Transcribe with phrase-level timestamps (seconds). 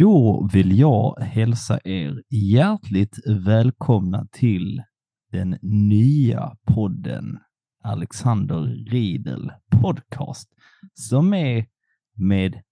[0.00, 4.82] Då vill jag hälsa er hjärtligt välkomna till
[5.32, 7.38] den nya podden
[7.84, 9.52] Alexander Riedel
[9.82, 10.48] Podcast
[10.94, 11.66] som är
[12.16, 12.62] med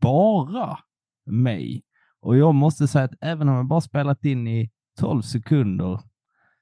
[0.00, 0.78] bara
[1.26, 1.82] mig.
[2.20, 6.00] Och jag måste säga att även om jag bara spelat in i 12 sekunder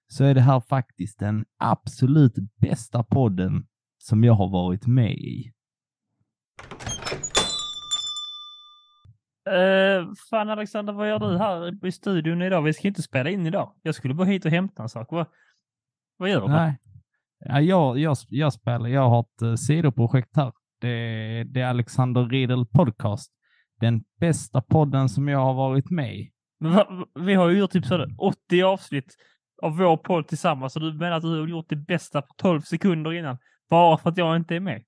[0.06, 3.66] så är det här faktiskt den absolut bästa podden
[3.98, 5.52] som jag har varit med i.
[9.48, 12.62] Uh, fan Alexander, vad gör du här i studion idag?
[12.62, 13.74] Vi ska inte spela in idag.
[13.82, 15.08] Jag skulle bara hit och hämta en sak.
[15.10, 15.26] Vad,
[16.16, 16.48] vad gör du?
[16.48, 16.78] Nej.
[17.38, 20.52] Ja, jag, jag, jag spelar, jag har ett uh, sidoprojekt här.
[20.80, 23.32] Det, det är Alexander Riedel Podcast.
[23.80, 26.32] Den bästa podden som jag har varit med i.
[26.60, 29.16] Va, vi har ju gjort typ så 80 avsnitt
[29.62, 30.72] av vår podd tillsammans.
[30.72, 33.38] Så du menar att du har gjort det bästa på 12 sekunder innan?
[33.70, 34.84] Bara för att jag inte är med?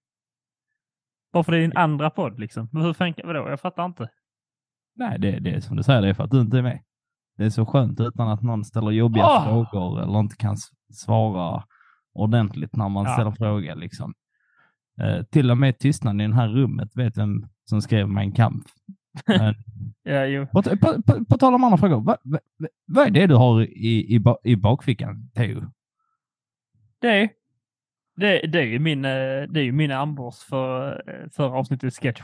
[1.32, 2.68] Bara för det är din andra podd liksom?
[2.72, 3.48] Men hur fan, vadå?
[3.48, 4.08] Jag fattar inte.
[5.00, 6.80] Nej, det, det är som du säger, det är för att du inte är med.
[7.36, 9.44] Det är så skönt utan att någon ställer jobbiga Oh!
[9.44, 10.56] frågor eller inte kan
[10.92, 11.64] svara
[12.12, 13.12] ordentligt när man Ja.
[13.12, 13.74] ställer frågor.
[13.74, 14.14] Liksom.
[15.00, 18.66] Eh, till och med tystnaden i det här rummet vet vem som skrev Mein Kampf.
[19.26, 19.54] Men,
[20.02, 20.46] Ja, jo.
[20.46, 22.40] på, på, på, på tal om andra frågor, vad, vad,
[22.86, 25.60] vad är det du har i, i, i bakfickan, Theo?
[27.00, 27.28] Det,
[28.16, 29.10] det, det är ju min, eh,
[29.48, 32.20] det är ju min armborst för, eh, för avsnittet sketch.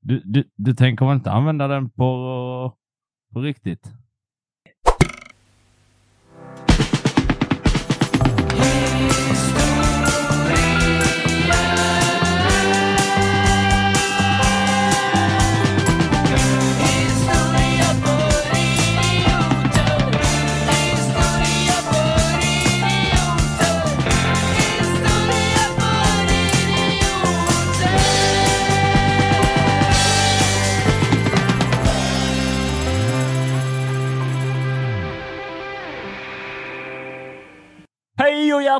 [0.00, 2.76] Du, du, du tänker väl inte använda den på,
[3.32, 3.92] på riktigt?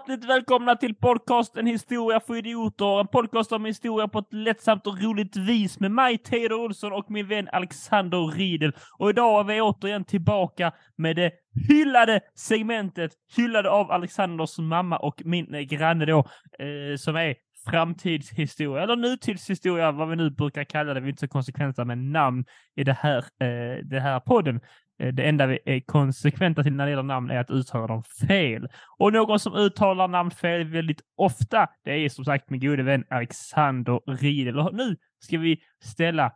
[0.09, 3.01] Hjärtligt välkomna till podcasten Historia för idioter.
[3.01, 7.11] En podcast om historia på ett lättsamt och roligt vis med mig, Teodor Olsson och
[7.11, 8.73] min vän Alexander Riedel.
[8.99, 11.33] Och idag är vi återigen tillbaka med det
[11.69, 16.19] hyllade segmentet, hyllade av Alexanders mamma och min granne då,
[16.59, 17.35] eh, som är
[17.71, 21.01] framtidshistoria, eller nutidshistoria, vad vi nu brukar kalla det.
[21.01, 22.45] Vi är inte så konsekventa med namn
[22.77, 24.61] i det här, eh, det här podden.
[24.99, 28.03] Eh, det enda vi är konsekventa till när det gäller namn är att uttala dem
[28.29, 28.69] fel.
[28.99, 33.05] Och någon som uttalar namn fel väldigt ofta, det är som sagt min gode vän
[33.11, 34.59] Alexander Riedel.
[34.59, 36.33] Och nu ska vi ställa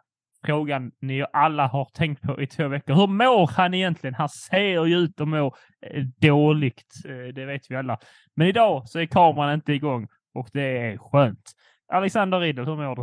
[0.47, 2.95] frågan ni alla har tänkt på i två veckor.
[2.95, 4.15] Hur mår han egentligen?
[4.15, 5.55] Han ser ju ut att må
[5.87, 7.99] eh, dåligt, eh, det vet vi alla.
[8.35, 11.53] Men idag så är kameran inte igång och det är skönt.
[11.93, 13.03] Alexander Riedel, hur mår du?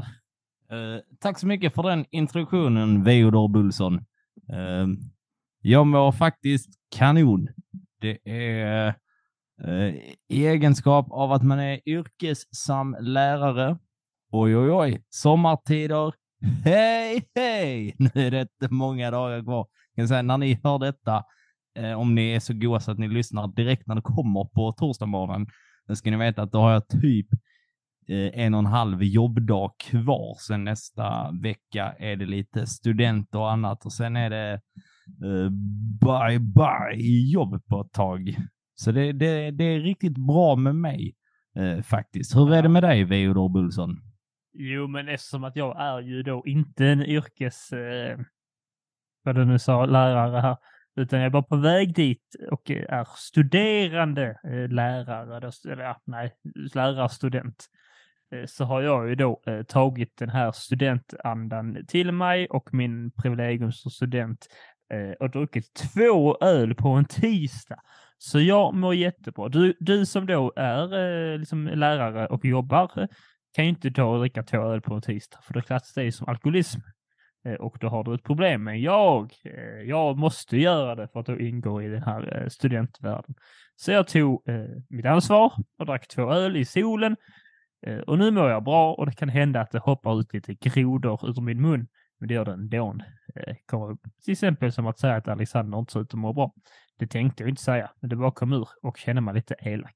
[0.76, 3.94] Uh, tack så mycket för den introduktionen, Veodor Bullsson.
[4.54, 4.88] Uh,
[5.62, 7.50] jag mår faktiskt kanon.
[8.02, 8.88] Det är
[9.64, 9.96] eh,
[10.28, 13.78] i egenskap av att man är yrkessam lärare.
[14.32, 16.14] Oj, oj, oj, sommartider.
[16.64, 17.96] Hej, hej!
[18.00, 19.68] Nu är det inte många dagar kvar.
[19.96, 21.24] Jag kan säga, när ni hör detta,
[21.80, 24.72] eh, om ni är så goa så att ni lyssnar direkt när det kommer på
[24.72, 25.48] torsdag morgonen,
[25.88, 27.28] då ska ni veta att då har jag typ
[28.08, 30.36] eh, en och en halv jobbdag kvar.
[30.48, 34.62] Sen nästa vecka är det lite student och annat och sen är det
[36.02, 38.36] bye-bye bye jobb på ett tag.
[38.76, 41.16] Så det, det, det är riktigt bra med mig
[41.56, 42.36] eh, faktiskt.
[42.36, 43.98] Hur är det med dig, Veodor Bullsson?
[44.54, 47.72] Jo, men eftersom att jag är ju då inte en yrkes...
[47.72, 48.20] Eh,
[49.24, 50.58] vad du nu sa, lärare här.
[50.96, 55.40] Utan jag är bara på väg dit och är studerande eh, lärare.
[55.40, 56.34] Då, eller ja, nej,
[56.74, 57.66] lärarstudent.
[58.36, 63.12] Eh, så har jag ju då eh, tagit den här studentandan till mig och min
[63.12, 64.48] privilegium som student
[64.94, 67.80] Eh, och druckit två öl på en tisdag.
[68.18, 69.50] Så jag mår jättebra.
[69.50, 70.94] Du, du som då är
[71.34, 73.08] eh, liksom lärare och jobbar eh,
[73.56, 76.04] kan ju inte ta och dricka två öl på en tisdag, för då klassas det
[76.04, 76.80] ju som alkoholism.
[77.46, 78.64] Eh, Och då har du ett problem.
[78.64, 82.48] Men jag, eh, jag måste göra det för att då ingå i den här eh,
[82.48, 83.36] studentvärlden.
[83.76, 87.16] Så jag tog eh, mitt ansvar och drack två öl i solen.
[87.88, 90.54] Eh, Och nu mår jag bra och det kan hända att det hoppar ut lite
[90.54, 91.88] grodor ur min mun.
[92.20, 92.98] Men det gör det ändå.
[93.36, 94.02] Eh, Kommer upp.
[94.26, 96.54] Till exempel som att säga att Alexander inte ser ut att må bra.
[97.00, 99.96] Det tänkte jag inte säga, men det bara kom ur och känner mig lite elak.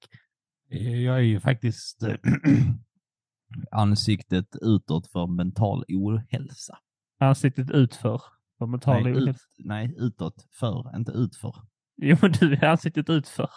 [0.70, 2.16] Jag är ju faktiskt eh,
[3.72, 6.78] ansiktet utåt för mental ohälsa.
[7.20, 8.22] Ansiktet utför
[8.58, 9.46] för mental Nej, ut, ohälsa.
[9.58, 11.56] nej, utåt för, inte utför.
[11.98, 13.50] Jo, men du är ansiktet utför.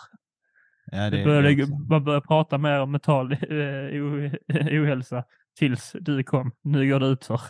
[0.92, 3.38] Ja, Det började, man började prata mer om mental eh,
[4.80, 5.24] ohälsa
[5.58, 6.52] tills du kom.
[6.62, 7.40] Nu går det utför.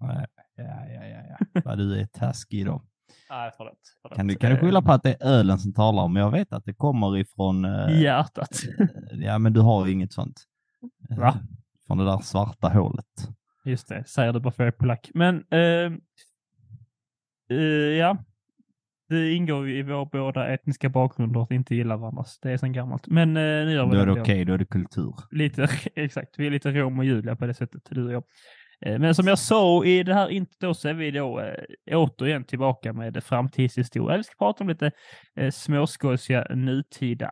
[0.00, 0.26] Nej.
[0.56, 0.64] Ja,
[0.94, 1.60] ja, ja, ja.
[1.64, 2.82] Vad du är taskig då.
[3.30, 3.78] Nej, förlåt.
[4.02, 4.16] förlåt.
[4.16, 6.08] Kan du, kan du skylla på att det är ölen som talar?
[6.08, 7.64] Men jag vet att det kommer ifrån...
[7.64, 8.60] eh, Hjärtat.
[9.12, 10.42] ja, men du har ju inget sånt.
[11.10, 11.34] Eh, Va?
[11.86, 13.06] Från det där svarta hålet.
[13.64, 15.10] Just det, säger du bara för jag är polack.
[15.14, 15.92] Men eh,
[17.50, 17.58] eh,
[17.98, 18.16] ja,
[19.08, 22.24] det ingår ju i vår båda etniska bakgrunder att inte gilla varandra.
[22.42, 23.06] Det är sedan gammalt.
[23.06, 24.20] Men eh, nu gör vi Då är det det.
[24.20, 25.14] okej, då är det kultur.
[25.30, 26.34] Lite, exakt.
[26.38, 28.24] Vi är lite Rom och Julia på det sättet, du och jag.
[28.82, 32.44] Eh, Men som jag sa i det här introt så är vi då eh, återigen
[32.44, 34.16] tillbaka med framtidshistoria.
[34.16, 34.90] Vi ska prata om lite
[35.36, 37.30] eh, småskojsiga nutida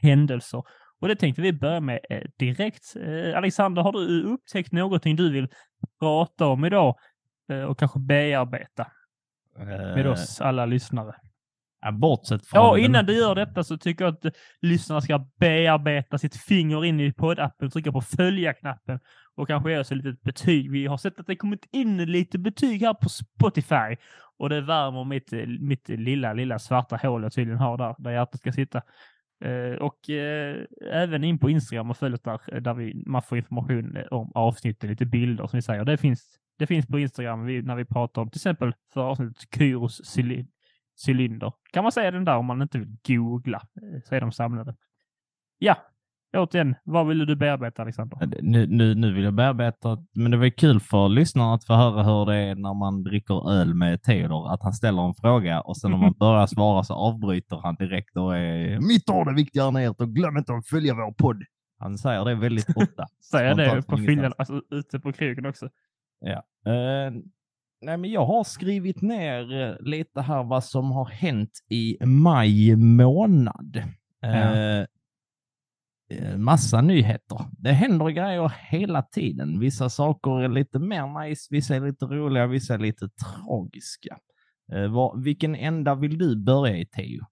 [0.00, 0.62] händelser.
[1.00, 2.00] Och det tänkte vi börja med
[2.38, 2.94] direkt.
[3.36, 5.48] Alexander, har du upptäckt någonting du vill
[6.00, 6.94] prata om idag
[7.68, 8.86] och kanske bearbeta
[9.94, 11.14] med oss alla lyssnare?
[11.80, 12.60] Ja, bortsett från...
[12.60, 16.84] Ja, innan du gör detta så tycker jag att eh, lyssnarna ska bearbeta sitt finger
[16.84, 19.00] in i poddappen, trycka på följa-knappen
[19.34, 20.70] och kanske ge oss ett litet betyg.
[20.70, 23.96] Vi har sett att det kommit in lite betyg här på Spotify
[24.38, 28.10] och det värmer mitt, eh, mitt lilla, lilla svarta hål jag tydligen har där, där
[28.10, 28.82] hjärtat ska sitta.
[29.44, 30.56] Eh, och eh,
[30.92, 34.32] även in på Instagram och följ oss där, eh, där vi, man får information om
[34.34, 35.84] avsnitten, lite bilder som vi säger.
[35.84, 39.36] Det finns, det finns på Instagram vi, när vi pratar om till exempel för avsnittet
[39.58, 40.04] Kyros
[41.08, 41.52] cylinder.
[41.72, 43.62] Kan man säga den där om man inte vill googla,
[44.04, 44.76] så är de samlade.
[45.58, 45.76] Ja,
[46.36, 48.18] återigen, vad ville du bearbeta Alexander?
[48.42, 52.02] Nu, nu, nu vill jag bearbeta, men det var kul för lyssnarna att få höra
[52.02, 55.76] hur det är när man dricker öl med Theodor, att han ställer en fråga och
[55.76, 59.68] sen när man börjar svara så avbryter han direkt och är mitt ord är viktigare
[59.68, 61.42] än ert och glöm inte att följa vår podd.
[61.78, 63.06] Han säger det väldigt ofta.
[63.30, 65.68] Säger det på fyllan, alltså ute på krogen också.
[66.20, 66.42] Ja.
[66.72, 67.12] Eh,
[67.80, 72.76] nej, men jag har skrivit ner eh, lite här vad som har hänt i maj
[72.76, 73.82] månad.
[74.22, 74.80] Eh,
[76.10, 77.38] eh, massa nyheter.
[77.52, 79.60] Det händer grejer hela tiden.
[79.60, 84.18] Vissa saker är lite mer nice, vissa är lite roliga, vissa är lite tragiska.
[84.72, 87.26] Eh, var, vilken ända vill du börja i, Teo?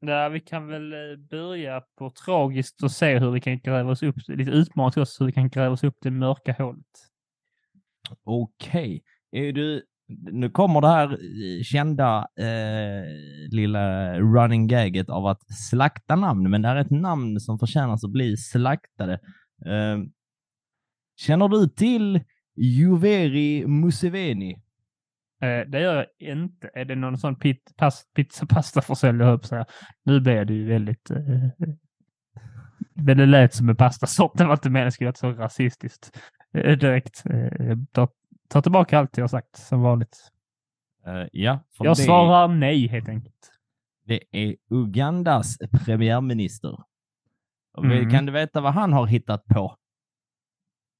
[0.00, 4.02] Ja, vi kan väl eh, börja på tragiskt och se hur vi kan gräva oss
[4.02, 7.13] upp, lite utmanat till oss hur vi kan gräva oss upp det mörka hålet.
[8.24, 9.82] Okej, är du...
[10.32, 11.18] Nu kommer det här
[11.62, 13.04] kända eh,
[13.50, 17.94] lilla running gaget av att slakta namn, men det här är ett namn som förtjänar
[17.94, 19.12] att bli slaktade.
[19.66, 19.98] Eh,
[21.16, 22.20] känner du till
[22.56, 24.64] Juveri Museveni?
[25.42, 26.70] Eh, det gör jag inte.
[26.74, 29.66] Är det någon sån pit, pas, pizza pastaförsäljare, höll jag på att säga.
[30.04, 31.10] Nu blev det ju väldigt...
[31.10, 31.50] Eh, eh,
[32.94, 34.38] men det lät som en pastasort.
[34.38, 36.20] Det var inte meningen att det skulle vara så rasistiskt
[36.54, 37.22] direkt.
[37.26, 38.08] Eh, ta,
[38.48, 40.30] ta tillbaka allt jag sagt, som vanligt.
[41.06, 43.50] Eh, ja, Jag svarar nej, helt enkelt.
[44.06, 46.78] det är Ugandas premiärminister.
[47.78, 48.10] Mm.
[48.10, 49.76] Kan du veta vad han har hittat på?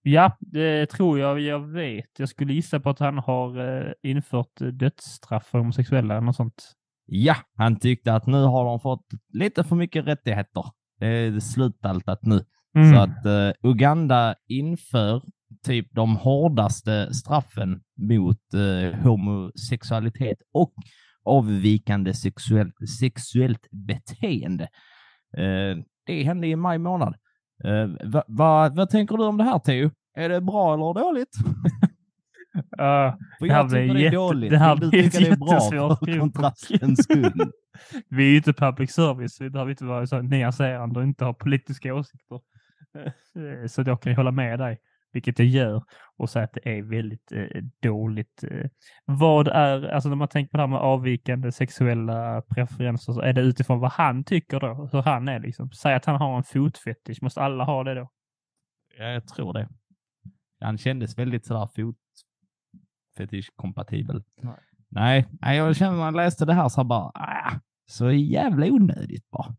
[0.02, 2.18] Ja, det tror jag jag vet.
[2.18, 6.36] Jag skulle gissa på att han har eh, infört eh, dödsstraff för homosexuella eller något
[6.36, 6.72] sånt.
[7.06, 10.64] Ja, han tyckte att nu har de fått lite för mycket rättigheter.
[10.98, 12.44] Det är slutaltat nu.
[12.76, 12.94] Mm.
[12.94, 15.22] Så att eh, Uganda inför
[15.64, 20.72] typ de hårdaste straffen mot eh, homosexualitet och
[21.24, 24.64] avvikande sexuellt, sexuellt beteende.
[25.36, 25.76] Eh,
[26.06, 27.14] det hände i maj månad.
[27.64, 29.90] Eh, va, va, vad tänker du om det här, Theo?
[30.16, 31.30] Är det bra eller dåligt?
[32.70, 34.90] Ja, För Det här blir jätte- det här blir
[35.36, 36.18] bra jättesvårt för grej.
[36.20, 37.32] kontrastens skull?
[38.08, 39.40] vi är ju inte public service.
[39.40, 42.40] Vi behöver inte vara så nyanserande och inte ha politiska åsikter.
[42.98, 44.78] Eh, Så jag kan ju hålla med dig,
[45.14, 45.82] vilket jag gör,
[46.16, 48.44] och säga att det är väldigt eh, dåligt.
[48.44, 48.70] Eh,
[49.04, 53.32] vad är, alltså när man tänker på det här med avvikande sexuella preferenser, så är
[53.32, 54.88] det utifrån vad han tycker då?
[54.92, 55.70] Hur han är liksom?
[55.70, 58.10] Säg att han har en fotfetisch, måste alla ha det då?
[58.98, 59.68] Ja, jag tror det.
[60.60, 61.68] Han kändes väldigt sådär
[63.16, 64.22] fotfetisch-kompatibel.
[64.42, 64.54] Nej.
[64.88, 65.28] Nej.
[65.40, 67.52] Nej, jag kände när jag läste det här så här bara, ah,
[67.86, 69.56] så jävla onödigt bara.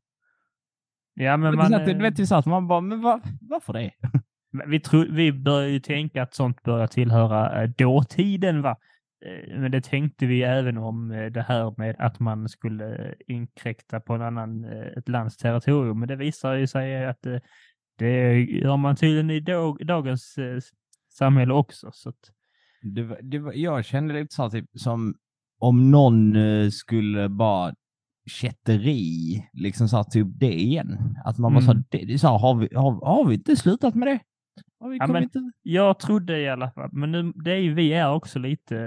[1.13, 3.73] Ja, men man, det, eh, du vet ju så att man bara, men var, varför
[3.73, 3.91] det?
[4.67, 8.77] Vi, tror, vi börjar ju tänka att sånt börjar tillhöra eh, dåtiden, va?
[9.25, 13.99] Eh, Men det tänkte vi även om eh, det här med att man skulle inkräkta
[13.99, 14.63] på en annan,
[14.97, 15.99] ett lands territorium.
[15.99, 17.25] Men det visar ju sig att
[17.97, 20.35] det gör man tydligen i dag, dagens
[21.13, 21.89] samhälle också.
[21.93, 22.15] Så att,
[22.81, 25.15] det, var- det var, jag kände lite så typ som
[25.59, 26.35] om någon
[26.71, 27.73] skulle bara
[28.31, 31.17] kätteri, liksom så här, typ det igen.
[31.25, 31.75] Att man bara Mm.
[31.75, 34.19] sa, det, det är så här, har, vi, har, har vi inte slutat med det?
[34.79, 35.29] Har vi Ja, men-
[35.61, 38.77] jag trodde i alla fall, men nu, det är vi är också lite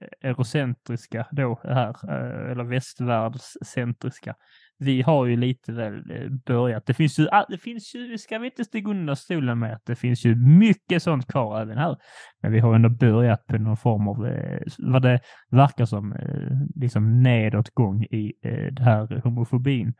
[0.00, 4.34] eh, eurocentriska då här, eh, eller västvärldscentriska.
[4.78, 6.86] vi har ju lite väl eh, börjat.
[6.86, 9.96] Det finns ju, det finns ju, ska vi inte stiga under stolen med att det
[9.96, 11.96] finns ju mycket sånt kvar även här.
[12.42, 16.58] Men vi har ändå börjat på någon form av, eh, vad det verkar som, eh,
[16.76, 18.32] liksom nedåtgång i
[18.72, 19.94] det här homofobin.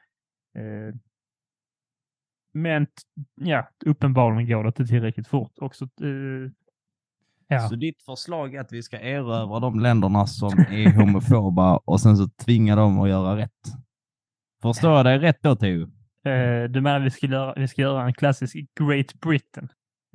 [2.52, 2.86] Men
[3.34, 5.52] ja, uppenbarligen går det inte tillräckligt fort.
[5.60, 5.88] Också,
[7.52, 7.68] Ja.
[7.68, 12.16] Så ditt förslag är att vi ska erövra de länderna som är homofoba och sen
[12.16, 13.60] så tvinga dem att göra rätt?
[14.62, 15.80] Förstår jag dig rätt då, Theo?
[15.80, 19.68] Uh, du menar vi ska, göra, vi ska göra en klassisk Great Britain?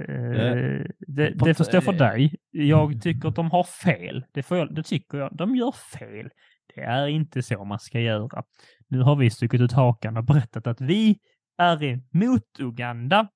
[0.09, 2.35] Uh, det, det får stå för dig.
[2.51, 4.25] Jag tycker att de har fel.
[4.31, 5.37] Det, får jag, det tycker jag.
[5.37, 6.29] De gör fel.
[6.75, 8.43] Det är inte så man ska göra.
[8.87, 11.17] Nu har vi stuckit ut hakan och berättat att vi
[11.57, 13.27] är emot Uganda.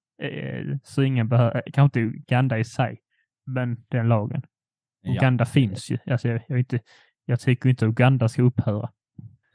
[0.83, 2.99] Så ingen behöver, kanske inte Uganda i sig,
[3.45, 4.41] men den lagen.
[5.07, 5.45] Uganda ja.
[5.45, 5.97] finns ju.
[6.11, 6.79] Alltså jag, jag, inte,
[7.25, 8.89] jag tycker inte Uganda ska upphöra.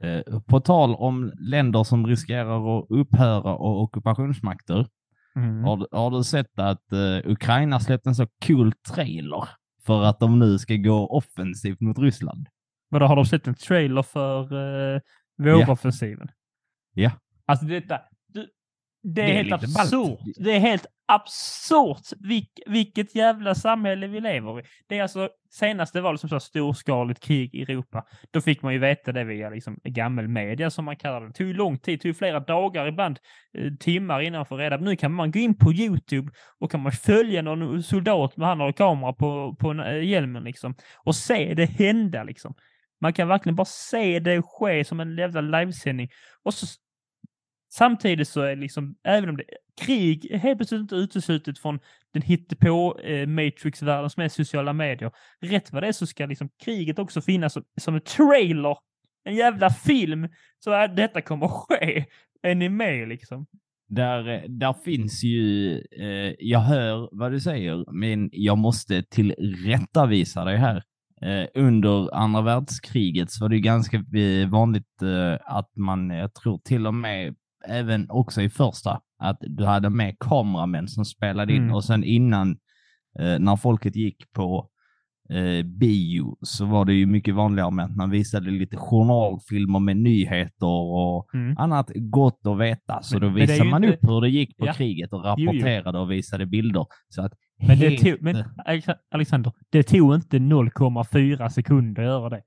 [0.00, 4.86] Eh, på tal om länder som riskerar att upphöra och ockupationsmakter.
[5.36, 5.64] Mm.
[5.64, 9.48] Har, har, du sett att uh, Ukraina släppt en så cool trailer
[9.86, 12.48] för att de nu ska gå offensivt mot Ryssland?
[12.88, 15.00] Vadå, har de släppt en trailer för uh,
[15.38, 16.28] våroffensiven?
[16.92, 17.02] Ja.
[17.02, 17.10] ja.
[17.46, 18.00] Alltså detta,
[19.04, 20.18] det, är, det är helt absurt.
[20.36, 24.62] Det är helt absurt Vilk, vilket jävla samhälle vi lever i.
[24.86, 28.04] Det är alltså senaste var det som så storskaligt krig i Europa.
[28.30, 31.26] Då fick man ju veta det via liksom gammelmedia som man kallar det.
[31.26, 33.18] Det tog lång tid, tog flera dagar, ibland
[33.58, 36.80] eh, timmar innan man får reda Nu kan man gå in på Youtube och kan
[36.80, 41.54] man följa någon soldat med han har kamera på, på eh, hjälmen liksom och se
[41.54, 42.54] det hända liksom.
[43.00, 46.08] Man kan verkligen bara se det ske som en jävla livesändning.
[46.42, 46.66] Och så
[47.76, 51.78] Samtidigt så är liksom, även om det är krig är helt plötsligt inte uteslutet från
[52.12, 55.10] den hittepå eh, Matrix-världen som är sociala medier.
[55.40, 58.76] Rätt vad det är så ska liksom kriget också finnas som, som en trailer,
[59.24, 60.28] en jävla film.
[60.58, 62.04] Så att detta kommer att ske.
[62.42, 63.46] Är ni med liksom?
[63.88, 70.56] Där, där finns ju, eh, jag hör vad du säger, men jag måste tillrättavisa dig
[70.56, 70.82] här.
[71.22, 76.58] Eh, under andra världskriget så var det ganska eh, vanligt eh, att man, jag tror
[76.58, 77.34] till och med
[77.68, 81.74] även också i första, att du hade med kameramän som spelade in mm.
[81.74, 82.50] och sen innan
[83.18, 84.68] eh, när folket gick på
[85.30, 89.96] eh, bio så var det ju mycket vanligare med att man visade lite journalfilmer med
[89.96, 91.56] nyheter och mm.
[91.58, 93.02] annat gott att veta.
[93.02, 93.96] Så men, då visade man inte...
[93.96, 94.72] upp hur det gick på ja.
[94.72, 96.00] kriget och rapporterade jo, jo.
[96.00, 96.86] och visade bilder.
[97.08, 97.32] Så att
[97.66, 98.44] men, det tog, men
[99.10, 102.42] Alexander, det tog inte 0,4 sekunder att göra det.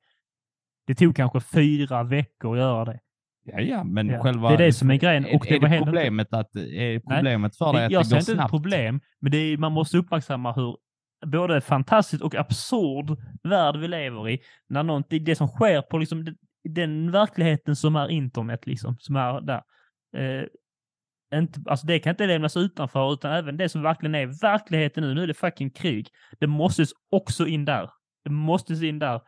[0.87, 2.99] Det tog kanske fyra veckor att göra det.
[3.47, 4.23] Ja, ja, men ja.
[4.23, 4.49] själva...
[4.49, 5.25] Det är det som är grejen.
[5.25, 8.03] Och det, är det problemet, att, är problemet Nej, för dig att jag det går
[8.03, 8.11] snabbt?
[8.11, 10.77] Jag ser inte ett problem, men det är, man måste uppmärksamma hur
[11.25, 14.39] både fantastiskt och absurd värld vi lever i.
[14.69, 19.41] När någonting, det som sker på liksom den verkligheten som är internet, liksom, som är
[19.41, 19.61] där.
[20.17, 20.43] Eh,
[21.39, 25.13] inte, alltså det kan inte lämnas utanför, utan även det som verkligen är verkligheten nu.
[25.13, 26.09] Nu är det fucking krig.
[26.39, 27.89] Det måste också in där.
[28.23, 29.21] Det måste in där.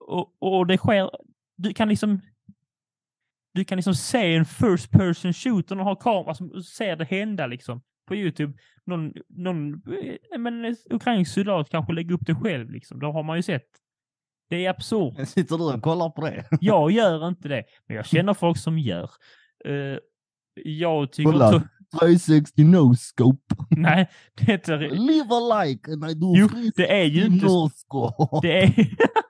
[0.00, 1.10] Och, och det sker,
[1.56, 2.20] du kan liksom
[3.56, 7.46] du kan liksom se en first person shooter och har kamera som ser det hända
[7.46, 8.52] liksom på Youtube.
[8.86, 13.00] Någon, någon eh, men ukrainsk soldat kanske lägger upp det själv liksom.
[13.00, 13.66] Då har man ju sett.
[14.50, 15.28] Det är absurt.
[15.28, 16.44] Sitter du och kollar på det?
[16.60, 19.10] jag gör inte det, men jag känner folk som gör.
[19.68, 19.98] Uh,
[20.64, 21.30] jag tycker...
[21.30, 21.68] Kolla,
[22.00, 23.54] 360 no scope.
[23.70, 24.78] Nej, det heter...
[24.78, 27.46] Live alike and I do jo, det är ju inte...
[27.46, 28.46] No scope.
[28.46, 28.96] Det är...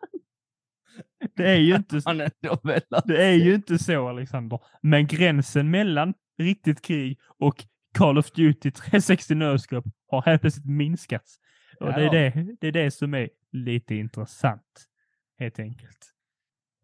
[1.36, 2.00] Det är ju inte,
[3.04, 4.60] det är ju inte så, Alexander.
[4.82, 7.64] Men gränsen mellan riktigt krig och
[7.98, 11.38] Call of Duty 360 Nöskop har helt plötsligt minskats.
[11.80, 14.86] Och det, är det, det är det som är lite intressant,
[15.38, 15.98] helt enkelt.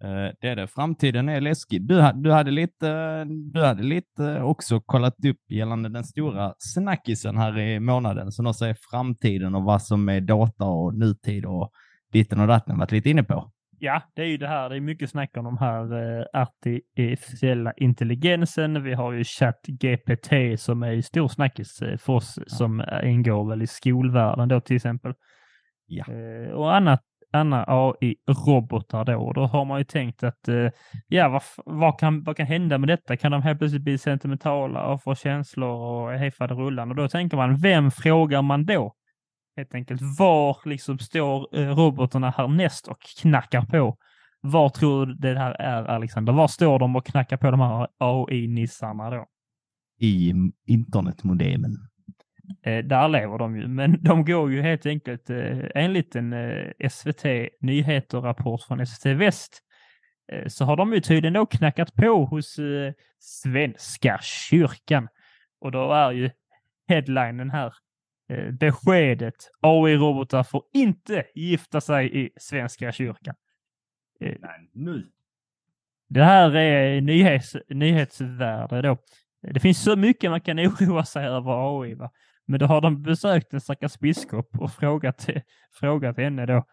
[0.04, 0.66] Uh, det är det.
[0.66, 1.88] Framtiden är läskig.
[1.88, 7.58] Du, du, hade lite, du hade lite också kollat upp gällande den stora snackisen här
[7.58, 11.72] i månaden, som också är framtiden och vad som är data och nutid och
[12.12, 13.51] ditten och datten varit lite inne på.
[13.84, 14.68] Ja, det är ju det här.
[14.68, 18.82] Det är mycket snack om de här eh, artificiella intelligensen.
[18.82, 22.44] Vi har ju ChatGPT som är stor snackis eh, för oss ja.
[22.46, 25.14] som ingår väl i skolvärlden då till exempel.
[25.86, 26.04] Ja.
[26.08, 27.00] Eh, och annat,
[27.32, 29.32] andra AI-robotar då.
[29.32, 30.68] Då har man ju tänkt att eh,
[31.08, 33.16] ja, vad, vad, kan, vad kan hända med detta?
[33.16, 36.90] Kan de helt plötsligt bli sentimentala och få känslor och hejfade rullan?
[36.90, 38.94] Och då tänker man, vem frågar man då?
[39.56, 40.00] Helt enkelt.
[40.18, 43.96] Var liksom står eh, robotarna härnäst och knackar på?
[44.40, 46.32] Var tror du det här är, Alexander?
[46.32, 49.26] Var står de och knackar på de här AI-nissarna då?
[50.00, 50.34] I
[50.66, 51.76] internetmodemen.
[52.62, 56.88] Eh, där lever de ju, men de går ju helt enkelt eh, enligt en eh,
[56.90, 57.24] SVT
[57.60, 59.62] Nyheter-rapport från SVT Väst
[60.32, 65.08] eh, så har de ju tydligen då knackat på hos eh, Svenska kyrkan.
[65.60, 66.30] Och då är ju
[66.88, 67.72] headlinen här
[68.60, 73.34] beskedet AI-robotar får inte gifta sig i Svenska kyrkan.
[74.20, 75.10] Eh, Nej, nu.
[76.08, 78.96] det här är nyhets, nyhetsvärde då.
[79.52, 81.94] Det finns så mycket man kan oroa sig över AI.
[81.94, 82.10] Va?
[82.46, 85.28] Men då har de besökt en stackars biskop och frågat,
[85.72, 86.64] frågat henne då.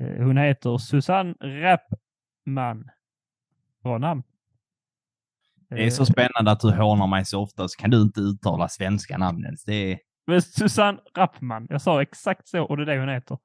[0.00, 2.90] Eh, Hon heter Susanne Rappman.
[3.82, 4.22] Bra namn.
[5.68, 8.20] Det är så Eh, spännande att du hånar mig så ofta så kan du inte
[8.20, 9.56] uttala svenska namnen.
[9.66, 9.98] Det är,
[10.40, 11.66] Susanne Rappman.
[11.70, 13.38] Jag sa exakt så och det är det hon heter.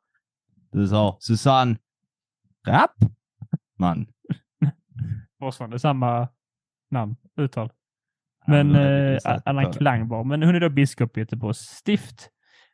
[0.72, 1.76] du sa Susanne
[2.68, 4.08] Rappman.
[5.40, 6.28] Fortfarande samma
[6.92, 7.70] namn, uttal.
[8.48, 10.24] Men eh, klang bara.
[10.24, 12.30] Men hon är då biskop i Göteborgs stift.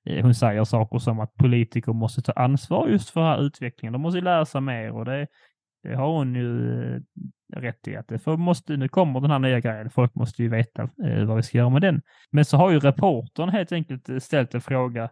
[0.06, 3.94] Eh, Hon säger saker som att politiker måste ta ansvar just för den här utvecklingen.
[3.94, 5.28] De måste lära sig mer och det,
[5.84, 7.02] det har hon ju eh,
[7.56, 7.96] rätt i.
[7.96, 9.90] Att det för måste, nu kommer den här nya grejen.
[9.90, 12.02] Folk måste ju veta eh, vad vi ska göra med den.
[12.32, 15.10] Men så har ju reportern helt enkelt eh, ställt en fråga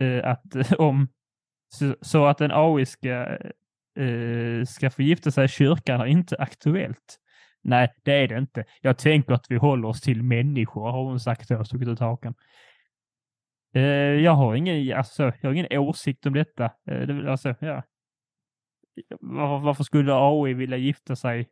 [0.00, 1.08] eh, att eh, om
[1.68, 3.38] så, så att en AI ska,
[3.98, 7.18] eh, ska få gifta sig i kyrkan är inte aktuellt.
[7.62, 8.64] Nej, det är det inte.
[8.80, 12.34] Jag tänker att vi håller oss till människor, har hon sagt och stuckit ut hakan.
[13.74, 13.82] Eh,
[14.22, 16.64] jag, har ingen, alltså, jag har ingen åsikt om detta.
[16.64, 17.82] Eh, det, alltså, ja
[19.20, 21.48] varför, skulle AI vilja gifta sig?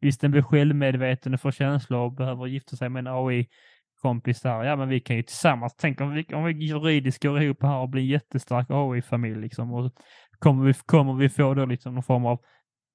[0.00, 4.64] Visst, den blir självmedveten och får känslor och behöver gifta sig med en AI-kompis där.
[4.64, 7.78] Ja, men vi kan ju tillsammans, tänk om vi, om vi juridiskt går ihop här
[7.78, 9.72] och blir en jättestark AI-familj liksom.
[9.72, 9.92] Och
[10.38, 12.40] kommer vi, kommer vi få då liksom någon form av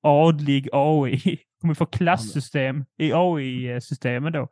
[0.01, 1.19] adlig AI?
[1.61, 4.47] Kommer vi få klassystem i AI-systemen då?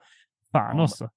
[0.51, 1.09] Fan Ja, också.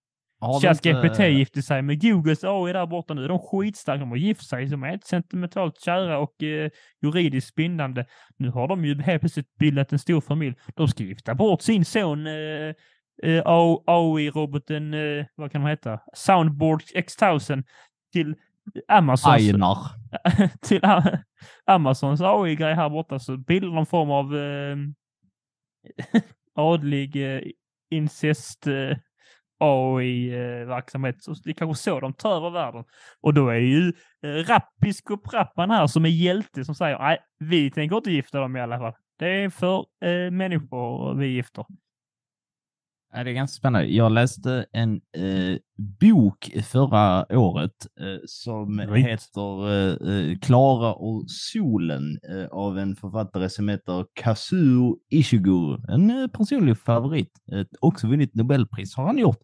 [0.62, 3.28] ChatGPT inte- gifte sig med Googles AI där borta nu.
[3.28, 4.00] De är skitstarka.
[4.00, 4.66] De har gift sig.
[4.66, 6.70] De är helt sentimentalt kära och eh,
[7.02, 8.04] juridiskt bindande.
[8.36, 10.56] Nu har de ju helt plötsligt bildat en stor familj.
[10.76, 12.74] De ska gifta bort sin son eh,
[13.22, 13.42] eh,
[13.86, 16.00] AI-roboten, eh, vad kan de heta?
[16.14, 17.64] Soundboard X1000
[18.12, 18.34] till
[18.88, 19.78] Amazons, Einar.
[20.62, 20.80] till
[21.66, 23.18] Amazons AI-grej här borta.
[23.18, 24.76] Så bildar de form av eh,
[26.54, 27.42] adlig eh,
[27.90, 28.96] incest eh,
[29.60, 31.28] AI-verksamhet.
[31.28, 32.84] Eh, det är kanske så de tar över världen.
[33.20, 33.92] Och då är ju
[34.24, 38.56] eh, Rappiskop Rappan här som är hjälte som säger nej, vi tänker inte gifta dem
[38.56, 38.92] i alla fall.
[39.18, 41.64] Det är för eh, människor vi gifter.
[43.12, 43.86] Ja, det är ganska spännande.
[43.88, 45.58] Jag läste en eh,
[46.00, 49.06] bok förra året eh, som Right.
[49.06, 55.78] heter eh, eh, Klara och solen eh, av en författare som heter Kazuo Ishiguro.
[55.88, 57.32] En eh, personlig favorit.
[57.80, 59.40] Också vunnit Nobelpris har han gjort.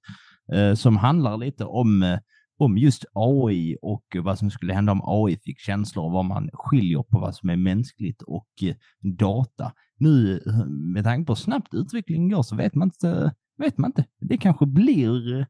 [0.77, 2.19] Som handlar lite om,
[2.59, 6.51] om just AI och vad som skulle hända om AI fick känslor och vad man
[6.53, 8.49] skiljer på vad som är mänskligt och
[9.19, 9.73] data.
[9.99, 10.41] Nu
[10.95, 14.05] med tanke på hur snabbt utvecklingen går så vet man inte vet man inte.
[14.21, 15.47] Det kanske blir,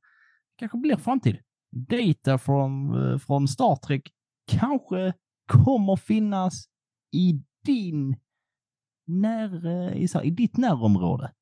[0.57, 1.39] kanske blir framtid.
[1.71, 4.03] Data från, eh, från Star Trek
[4.47, 5.13] kanske
[5.49, 6.69] kommer finnas
[7.13, 8.17] i din
[9.07, 11.33] när, i, så här, i ditt närområde.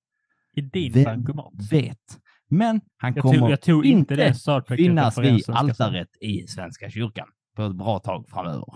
[0.57, 1.53] I din Vem bankomat.
[1.71, 2.21] Vet.
[2.49, 6.47] Men han Jag kommer tror, jag tror inte det Star Trek finnas vid altaret i
[6.47, 8.67] Svenska kyrkan på ett bra tag framöver.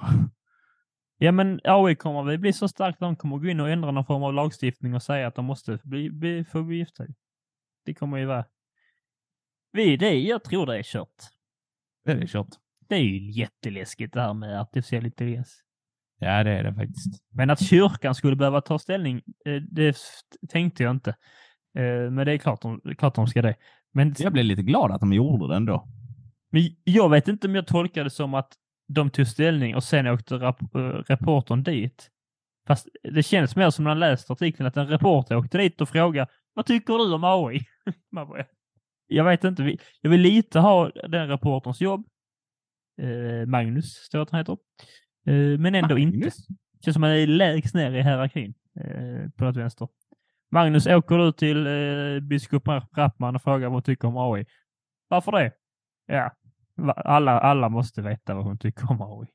[1.19, 3.91] Ja, men AI kommer väl bli så starkt att de kommer gå in och ändra
[3.91, 7.05] någon form av lagstiftning och säga att de måste bli, bli, få bli gifta.
[7.89, 8.45] Det kommer ju vara...
[9.73, 11.15] Vi, det, jag tror det är kört.
[12.05, 12.49] Det är kört.
[12.89, 15.63] Det är ju jätteläskigt det här med artificiell intelligens.
[16.19, 17.23] Ja, det är det faktiskt.
[17.33, 19.97] Men att kyrkan skulle behöva ta ställning, eh, det
[20.49, 21.11] tänkte jag inte.
[21.79, 23.55] Eh, Men det är klart de, klart de ska det.
[23.93, 25.89] Men, Jag blev lite glad att de gjorde det ändå.
[26.51, 28.53] men jag vet inte om jag tolkar det som att
[28.89, 32.11] de tog ställning och sen åkte rap, eh, reportern dit.
[32.67, 35.89] Fast det känns mer som när man läst artikeln att en reporter åkte dit och
[35.89, 37.61] frågade vad tycker du om AI?
[38.13, 38.45] Man bara,
[39.07, 42.07] jag vet inte, jag vill lite ha den reporterns jobb.
[43.03, 44.59] Eh, Magnus står att han heter.
[45.27, 46.19] Eh, men ändå inte.
[46.19, 46.47] Magnus?
[46.85, 49.89] Känns som att han är lägst ner i hierarkin eh, på något vänster.
[50.51, 54.47] Magnus, åker du till eh, biskop Rappman och frågar vad hon tycker om AI?
[55.09, 55.53] Varför det?
[56.07, 56.33] Ja,
[56.97, 59.29] alla, alla måste veta vad hon tycker om AI.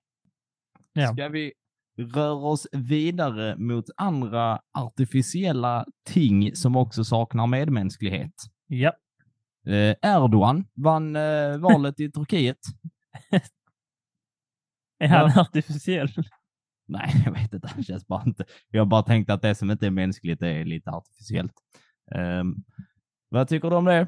[0.94, 1.14] Ja.
[1.14, 1.54] Ska vi
[1.98, 8.34] röra oss vidare mot andra artificiella ting som också saknar medmänsklighet?
[8.68, 8.94] Ja,
[9.68, 12.58] Eh, Erdogan vann eh, valet i Turkiet.
[15.00, 15.42] är han Ja.
[15.42, 16.08] artificiell?
[16.88, 17.74] Nej, jag vet inte.
[17.78, 18.46] Det känns bara inte.
[18.70, 21.54] Jag har bara tänkt att det som inte är mänskligt är lite artificiellt.
[22.16, 22.56] Ehm,
[23.30, 24.08] vad tycker du om det?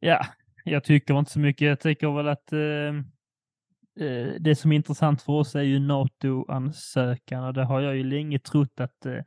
[0.00, 0.26] Ja,
[0.64, 1.68] jag tycker inte så mycket.
[1.68, 2.94] Jag tycker väl att eh, eh,
[4.00, 8.04] Eh, det som är intressant för oss är ju NATO-ansökan och det har jag ju
[8.04, 9.20] länge trott att eh,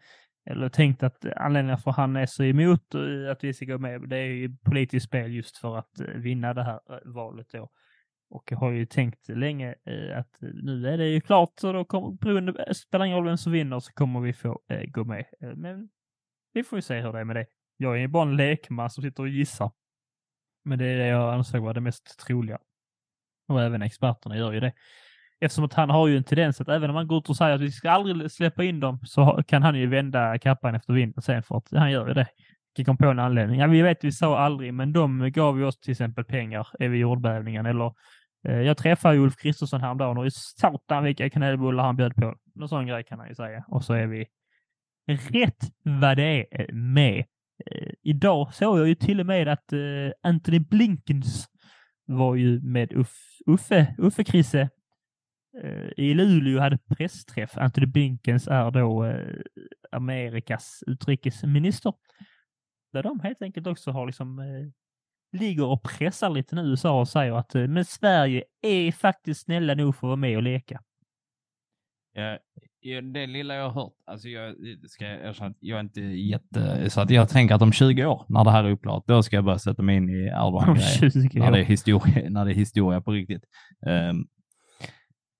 [0.46, 3.78] eller tänkt att anledningen för att han är så emot eh, att vi ska gå
[3.78, 7.70] med, det är ju politiskt spel just för att vinna det här valet då.
[8.30, 9.76] Och jag har ju tänkt länge
[10.16, 13.52] att nu är det ju klart, så då kommer, beroende, spelar ingen roll vem som
[13.52, 15.26] vinner så kommer vi få eh, gå med.
[15.56, 15.90] Men
[16.54, 17.46] vi får ju se hur det är med det.
[17.78, 19.72] Jag är ju bara en lekman som sitter och gissar.
[20.64, 22.60] Men det är det jag ansåg var det mest troliga.
[23.52, 24.74] Och även experterna gör ju det.
[25.42, 27.56] Eftersom att han har ju en tendens att även om man går ut och säger
[27.56, 31.22] att vi ska aldrig släppa in dem så kan han ju vända kappan efter vinden
[31.22, 32.28] sen för att han gör ju det.
[32.78, 33.60] Jag kom på en anledning.
[33.60, 37.00] Ja, vi vet vi sa aldrig, men de gav ju oss till exempel pengar vid
[37.00, 37.94] jordbävningen eller
[38.48, 42.36] eh, jag träffade Ulf Kristersson häromdagen och satan vilka kanelbullar han bjöd på.
[42.56, 43.66] Någon sån grej kan han ju säga.
[43.68, 44.26] Och så är vi
[45.08, 47.26] rätt vad det är med.
[47.66, 49.80] Eh, idag såg jag ju till och med att eh,
[50.24, 51.51] Anthony Blinkens
[52.18, 54.70] var ju med Uff, Uffe, Uffe Krisse
[55.64, 57.58] eh, i Luleå hade pressträff.
[57.58, 59.42] Anthony Binkens är då eh,
[59.92, 61.94] Amerikas utrikesminister.
[62.94, 64.68] Där de helt enkelt också har liksom eh,
[65.40, 69.76] ligger och pressar lite nu USA och säger att eh, men Sverige är faktiskt snälla
[69.76, 70.82] nog för att vara med och leka.
[72.14, 72.40] Ja,
[73.14, 74.56] det lilla jag har hört, alltså jag
[74.88, 78.26] ska erkänna att jag är inte jätte, så att jag tänker att om 20 år
[78.30, 80.32] när det här är upplagt, då ska jag börja sätta mig in i
[81.00, 83.44] 20 när det är historia, när det är historia på riktigt.
[83.88, 84.26] Ehm,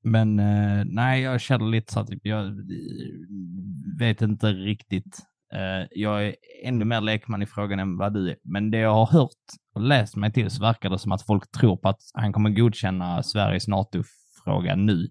[0.04, 2.54] men eh, nej, jag känner lite så att jag
[4.00, 5.20] vet inte riktigt.
[5.54, 8.94] Eh, jag är ännu mer lekman i frågan än vad du är, men det jag
[8.94, 9.30] har hört
[9.76, 12.50] och läst mig till så verkar det som att folk tror på att han kommer
[12.50, 15.10] godkänna Sveriges NATO-fråga nu.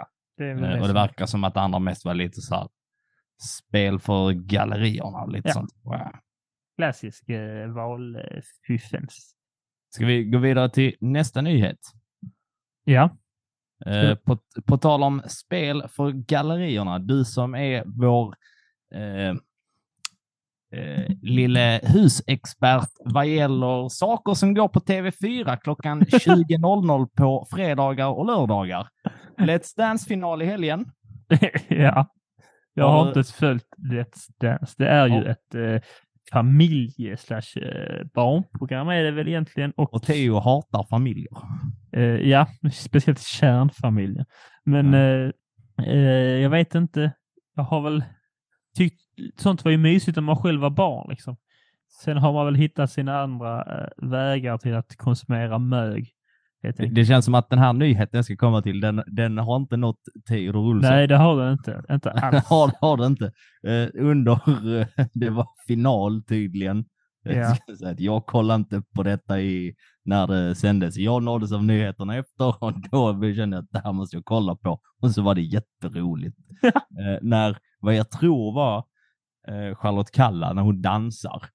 [0.00, 2.68] Eh, det och det som- verkar som att det andra mest var lite så här
[3.58, 5.52] spel för gallerierna lite Ja.
[5.54, 5.70] sånt.
[5.84, 6.00] Wow.
[6.78, 9.34] klassisk eh, valfiffens.
[9.94, 11.78] Ska vi gå vidare till nästa nyhet?
[12.84, 13.16] Ja,
[13.86, 18.34] Eh, på, på tal om spel för gallerierna, du som är vår
[18.94, 19.28] eh,
[20.80, 28.26] eh, lille husexpert vad gäller saker som går på TV4 klockan 20.00 på fredagar och
[28.26, 28.88] lördagar.
[29.38, 30.84] Let's Dance-final i helgen.
[31.68, 32.06] ja.
[32.74, 34.74] Jag Har inte följt Let's Dance.
[34.78, 35.24] Det är ju Ja.
[35.24, 35.80] ett eh,
[36.32, 39.72] familje slash eh, barnprogram är det väl egentligen.
[39.76, 41.32] Och, Och Theo hatar familjer.
[41.92, 44.24] eh, ja, speciellt kärnfamiljen.
[44.64, 44.98] Men Ja.
[44.98, 45.30] eh,
[45.86, 47.12] eh, jag vet inte.
[47.56, 48.04] Jag har väl
[48.76, 49.00] tyckt
[49.36, 51.36] sånt var ju mysigt om man själv var barn liksom.
[52.02, 56.10] Sen har man väl hittat sina andra eh, vägar till att konsumera mög.
[56.92, 59.76] Det, känns som att den här nyheten jag ska komma till, den, den har inte
[59.76, 60.90] nått Theodor Olsson.
[60.90, 61.82] Nej, det har den inte.
[61.90, 62.44] Inte alls.
[62.44, 63.32] har, har det inte.
[63.66, 64.32] Eh, under,
[64.80, 66.84] eh, det var final tydligen.
[67.24, 67.90] Jag Ja.
[67.90, 70.96] att Jag kollade inte på detta i, när det sändes.
[70.96, 74.56] Jag nåddes av nyheterna efter och då kände jag att det här måste jag kolla
[74.56, 74.80] på.
[75.02, 76.36] Och så var det jätteroligt.
[76.64, 78.84] eh, när, vad jag tror var
[79.48, 81.48] eh, Charlotte Kalla, när hon dansar, eh,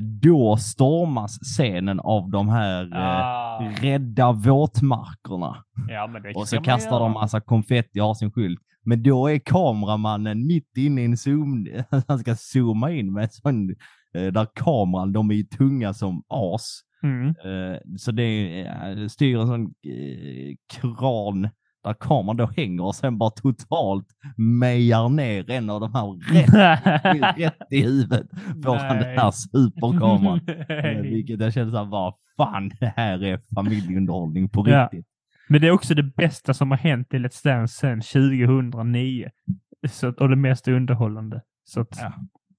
[0.00, 5.64] då stormas scenen av de här eh, Ah, rädda våtmarkerna.
[5.88, 8.60] ja, Och så kastar de massa konfetti och har sin skylt.
[8.84, 11.66] Men då är kameramannen mitt inne i en zoom,
[12.08, 13.70] han ska zooma in med en sån,
[14.14, 16.80] eh, där kameran, de är ju tunga som as.
[17.02, 17.26] Mm.
[17.28, 21.48] Eh, Så det är- eh, styr en sån eh, kran
[21.88, 27.38] där kameran då hänger och sen bara totalt mejar ner en av de här rätt,
[27.38, 28.26] rätt i huvudet
[28.64, 30.40] på han den här superkameran.
[30.68, 31.00] Eh.
[31.10, 34.84] Vilket jag kände såhär, vad fan, det här är familjeunderhållning på Ja.
[34.84, 35.06] riktigt.
[35.48, 39.30] Men det är också det bästa som har hänt i Let's Dance sedan 2009.
[39.88, 41.42] Så, och det mest underhållande.
[41.64, 42.12] Så att, Ja.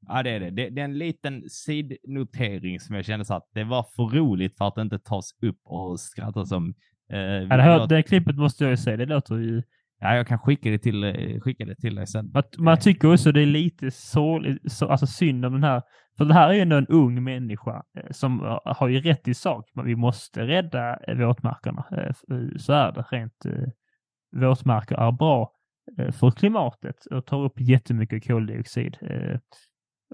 [0.07, 0.49] Ja, det är det.
[0.49, 0.69] det.
[0.69, 4.67] Det är en liten sidnotering som jag kände så att det var för roligt för
[4.67, 6.73] att inte tas upp och skrattas om.
[7.09, 9.61] Eh, det, här, det klippet måste jag ju säga, det låter ju...
[9.99, 12.31] ja, jag kan skicka det till, eh, skicka det till dig sen.
[12.33, 15.81] Man, man tycker också det är lite sorgligt, så, alltså synd om den här...
[16.17, 19.27] För det här är ju ändå en ung människa eh, som eh, har ju rätt
[19.27, 21.85] i sak, men vi måste rädda eh, våtmarkerna.
[21.91, 23.45] Eh, eh, Så är det rent.
[23.45, 23.69] eh,
[24.35, 25.51] Våtmarker är bra
[25.99, 28.97] eh, för klimatet och tar upp jättemycket koldioxid.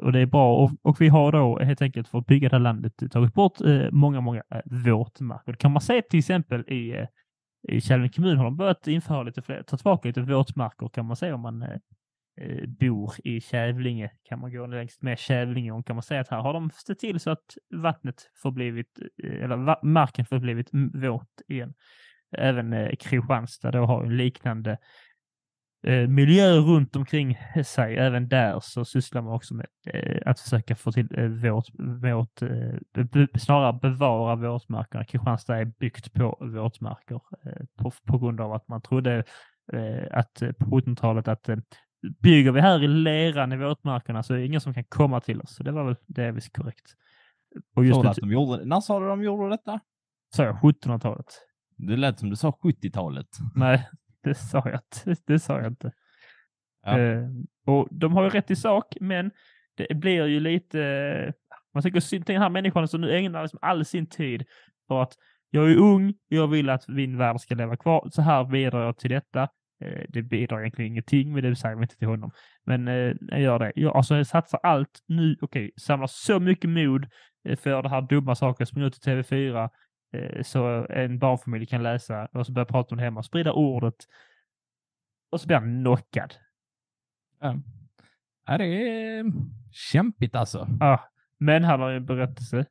[0.01, 0.63] Och det är bra.
[0.63, 3.61] Och, och vi har då helt enkelt för att bygga det här landet tagit bort
[3.61, 5.51] eh, många, många eh, våtmarker.
[5.51, 7.07] Det kan man se till exempel i, eh,
[7.67, 11.15] i Kävlinge kommun har de börjat införa lite fler, ta tillbaka lite våtmarker kan man
[11.15, 11.77] se om man eh,
[12.41, 14.11] eh, bor i Kävlinge.
[14.23, 16.99] Kan man gå längs med Kävlinge och kan man säga att här har de sett
[16.99, 21.73] till så att vattnet förblivit, eh, eller va marken förblivit våt igen.
[22.37, 24.77] Även eh, Kristianstad då har en liknande
[25.85, 27.97] eh, miljö runt omkring sig.
[27.97, 31.65] Även där så sysslar man också med eh, att försöka få till eh, vårt,
[32.03, 35.05] vårt eh, be, snarare bevara våtmarkerna.
[35.05, 39.23] Kristianstad är byggt på våtmarker eh, på, på grund av att man trodde
[39.73, 41.49] eh, att på 1700-talet att
[42.21, 45.41] bygger vi här i leran i våtmarkerna så är det ingen som kan komma till
[45.41, 45.55] oss.
[45.55, 46.85] Så det var väl delvis korrekt.
[47.75, 49.79] Och just att de gjorde, när sa du de gjorde detta?
[50.35, 51.25] Sa jag 1700-talet?
[51.77, 53.27] Det lät som du sa 70-talet.
[53.55, 53.89] Nej,
[54.29, 55.21] det sa jag inte.
[55.33, 55.91] Det sa jag inte.
[56.85, 56.99] Ja.
[56.99, 57.27] Eh,
[57.65, 59.31] och de har ju rätt i sak, men
[59.75, 61.33] det blir ju lite...
[61.73, 64.45] Man tycker synd till den här människan som nu ägnar liksom all sin tid
[64.87, 65.13] för att
[65.49, 68.09] jag är ung, jag vill att min värld ska leva kvar.
[68.11, 69.49] Så här bidrar jag till detta.
[69.81, 72.31] Eh, det bidrar egentligen ingenting, men det säger vi inte till honom.
[72.65, 73.71] Men eh, jag gör det.
[73.75, 77.07] Jag, alltså, jag satsar allt nu, okej, okay, samlar så mycket mod
[77.47, 79.69] eh, för det här dumma saker, springa ut till TV4 eh,
[80.43, 83.95] så en barnfamilj kan läsa och så börjar prata om det hemma, sprida ordet
[85.31, 86.33] och så blir han knockad.
[87.39, 87.59] Ja.
[88.45, 89.25] ja, det är
[89.71, 90.67] kämpigt alltså.
[90.79, 92.65] Ja, men han har ju en berättelse.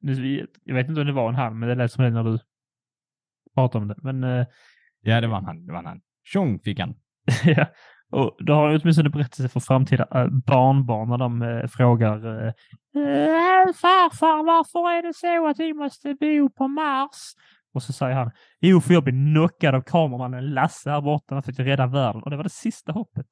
[0.64, 2.38] Jag vet inte om det var en han, men det lät som det när du
[3.54, 3.96] pratade om det.
[4.02, 4.46] Men, eh,
[5.00, 5.66] ja, det var en han.
[5.66, 6.00] Det var en han.
[6.24, 6.94] Tjong fick han.
[7.44, 7.66] ja,
[8.14, 12.52] och då har jag åtminstone berättelse för framtida äh, barnbarn när de äh, frågar äh,
[13.72, 17.34] farfar, varför är det så att vi måste bo på Mars?
[17.72, 21.44] Och så säger han, jo, för jag blev knockad av kameramannen Lasse här borta jag
[21.44, 22.22] försökte rädda världen.
[22.22, 23.26] Och det var det sista hoppet.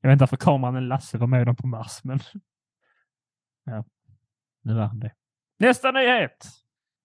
[0.00, 2.18] Jag vet inte varför kameramannen Lasse var med dem på Mars, men
[3.64, 3.84] ja,
[4.62, 5.12] nu var han det.
[5.58, 6.46] Nästa nyhet!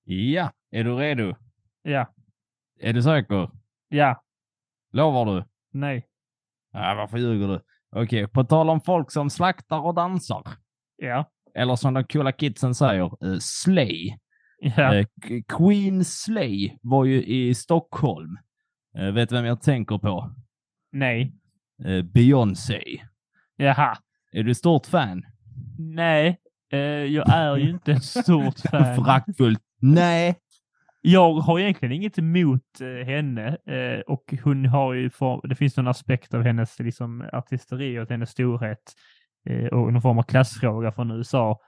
[0.04, 1.36] Ja, är du redo?
[1.82, 2.14] Ja.
[2.80, 3.52] Är du säker?
[3.88, 4.24] Ja.
[4.92, 5.44] Lovar du?
[5.72, 6.11] Nej.
[6.72, 7.62] Ja, varför ljuger du?
[7.96, 10.44] Okej, okay, på tal om folk som slaktar och dansar.
[10.98, 11.32] Ja.
[11.56, 14.18] Eller som de coola kidsen säger, uh, slay.
[14.60, 15.00] Ja.
[15.00, 15.06] Uh,
[15.48, 18.38] Queen Slay var ju i Stockholm.
[19.00, 20.36] Uh, vet du vem jag tänker på?
[20.92, 21.34] Nej.
[22.14, 23.02] Beyoncé.
[23.56, 23.98] Jaha.
[24.32, 25.26] Är du stort fan?
[25.80, 26.40] Nej,
[27.10, 28.96] jag är ju inte ett stort fan.
[28.96, 29.60] Föraktfullt.
[29.80, 30.36] Nej,
[31.02, 35.78] jag har egentligen inget emot eh, henne eh, och hon har ju, form, det finns
[35.78, 38.94] någon aspekt av hennes liksom, artisteri och hennes storhet
[39.46, 41.60] eh, och någon form av klassfråga från USA.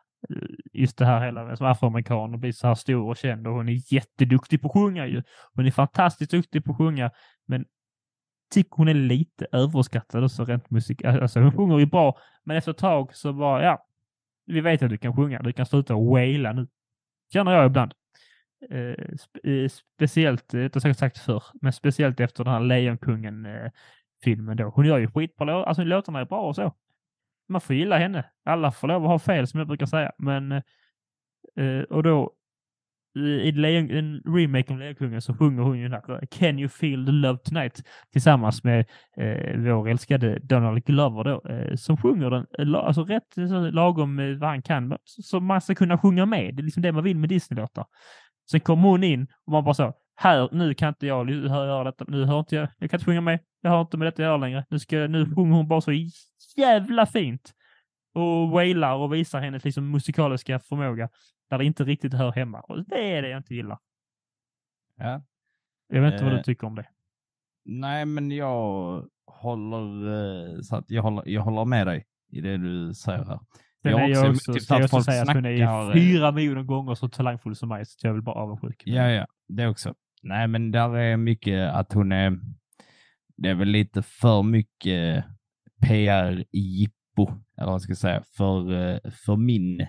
[0.73, 3.69] Just det här hela som afroamerikan och blir så här stor och känd och hon
[3.69, 5.23] är jätteduktig på att sjunga ju.
[5.53, 7.11] Hon är fantastiskt duktig på att sjunga,
[7.47, 7.65] men
[8.53, 11.05] tycker hon är lite överskattad också rent musik.
[11.05, 13.85] Alltså hon sjunger ju bra, men efter ett tag så bara, ja,
[14.45, 16.67] vi vet att du kan sjunga, du kan sluta waila nu.
[17.33, 17.93] Känner jag ibland.
[18.69, 24.65] Eh, eh, speciellt, det har jag sagt förr, men speciellt efter den här Lejonkungen-filmen eh,
[24.65, 24.71] då.
[24.75, 26.73] Hon gör ju skitbra låtar, alltså låtarna är bra och så.
[27.49, 28.25] Man får gilla henne.
[28.45, 32.33] Alla får lov att ha fel som jag brukar säga, men eh, och då
[33.15, 37.05] i Lejon, en remake av Lejonkungen så sjunger hon ju den här Can you feel
[37.05, 38.85] the love tonight tillsammans med
[39.17, 44.37] eh, vår älskade Donald Glover då, eh, som sjunger den alltså rätt så, lagom eh,
[44.37, 46.55] vad han kan, så man ska kunna sjunga med.
[46.55, 47.85] Det är liksom det man vill med Disney-låtar.
[48.51, 52.05] Sen kom hon in och man bara så, här, nu kan inte jag höra detta,
[52.07, 54.25] nu hör inte jag, jag kan inte sjunga med, jag har inte med detta att
[54.25, 54.65] göra längre.
[54.69, 55.91] Nu, ska, nu sjunger hon bara så
[56.57, 57.53] jävla fint
[58.13, 61.09] och wailar och visar hennes liksom musikaliska förmåga
[61.49, 62.61] där det inte riktigt hör hemma.
[62.61, 63.79] Och det är det jag inte gillar.
[64.97, 65.23] Ja.
[65.87, 66.85] Jag vet inte eh, vad du eh, tycker om det.
[67.65, 70.07] Nej, men jag håller,
[70.55, 73.39] eh, så att jag håller, jag håller med dig i det du säger här.
[73.83, 77.09] Sen är jag också, typ jag också säga att hon är fyra miljoner gånger så
[77.09, 78.83] talangfull som mig, så jag vill bara avundsjuk.
[78.85, 79.93] Ja, ja, det också.
[80.23, 82.39] Nej, men där är mycket att hon är,
[83.37, 85.25] det är väl lite för mycket
[85.81, 89.87] PR-jippo, eller vad ska jag säga, för, eh, för min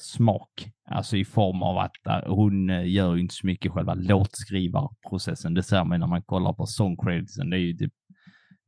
[0.00, 0.72] smak.
[0.90, 5.54] Alltså i form av att eh, hon eh, gör ju inte så mycket själva låtskrivarprocessen.
[5.54, 7.50] Det ser man när man kollar på song creditsen.
[7.50, 7.92] Det är ju typ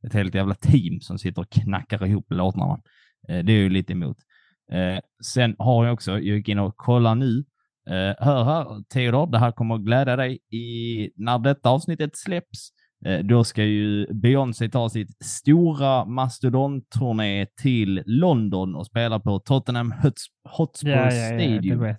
[0.07, 2.81] ett helt jävla team som sitter och knackar ihop låtarna.
[3.27, 4.17] Det är ju lite emot.
[4.71, 7.43] Eh, sen har jag också, jag gick in och kollade nu,
[7.89, 12.69] eh, hör här Theodor, det här kommer att glädja dig i, när detta avsnittet släpps.
[13.05, 19.93] Eh, då ska ju Beyoncé ta sitt stora mastodontturné till London och spela på Tottenham
[20.57, 21.95] Hotspur ja, ja, ja, Stadium.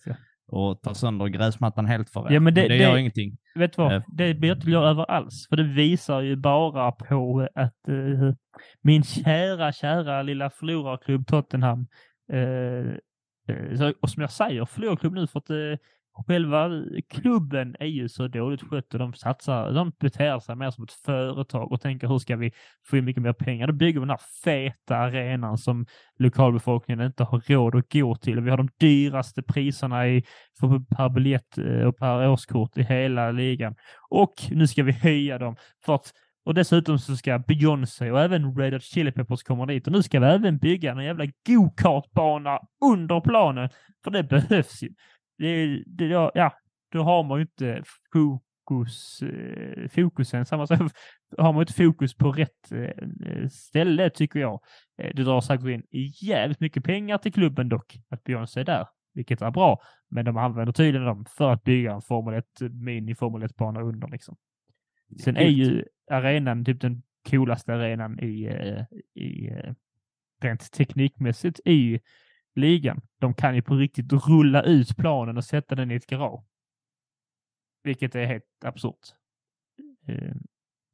[0.52, 2.35] Och ta sönder gräsmattan helt för er.
[2.35, 3.37] Ja, men det, det gör ingenting.
[3.54, 3.92] Vet du vad?
[3.92, 5.46] Uh, det blir inte jag över alls.
[5.48, 8.32] För det visar ju bara på att uh,
[8.82, 12.90] min kära, kära lilla förlorarklubb Tottenham Eh, eh, Eh,
[13.48, 15.78] eh, och som jag säger, förlorarklubb nu för att eh,
[16.26, 16.70] själva
[17.08, 20.92] klubben är ju så dåligt skött och de satsar, de beter sig mer som ett
[20.92, 22.52] företag och tänker hur ska vi
[22.87, 23.66] få in mycket mer pengar?
[23.66, 25.87] Då bygger vi den här feta arenan som
[26.18, 28.40] lokalbefolkningen inte har råd att gå till.
[28.40, 30.24] Vi har de dyraste priserna i,
[30.61, 33.74] för, per biljett eh, och per årskort i hela ligan.
[34.11, 36.12] Och nu ska vi höja dem för att
[36.44, 39.87] och dessutom så ska Beyoncé och även Red Hot Chili Peppers komma dit.
[39.87, 43.68] Och nu ska vi även bygga en jävla go-kartbana under planen.
[44.05, 44.90] För det behövs ju.
[45.38, 46.52] Det, det, ja,
[46.92, 50.78] då har man ju inte fokus, eh, fokusen, samma sak,
[51.38, 54.61] har man inte fokus på rätt eh, ställe tycker jag.
[55.02, 55.83] Eh, det drar säkert in
[56.22, 59.78] jävligt mycket pengar till klubben dock, att Beyoncé är där, vilket är bra.
[60.11, 64.09] Men de använder tydligen dem för att bygga en Formel 1, mini Formel 1-bana under
[64.09, 64.37] liksom.
[65.20, 68.44] Sen är ju arenan typ den coolaste arenan i,
[69.14, 69.51] i
[70.42, 72.01] rent teknikmässigt i
[72.55, 73.01] ligan.
[73.18, 76.44] De kan ju på riktigt rulla ut planen och sätta den i ett garage.
[77.83, 79.09] Vilket är helt absurt.
[80.07, 80.35] Eh,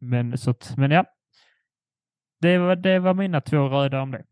[0.00, 1.04] men, så att, men ja.
[2.40, 4.24] Det var, det var mina två röda om det.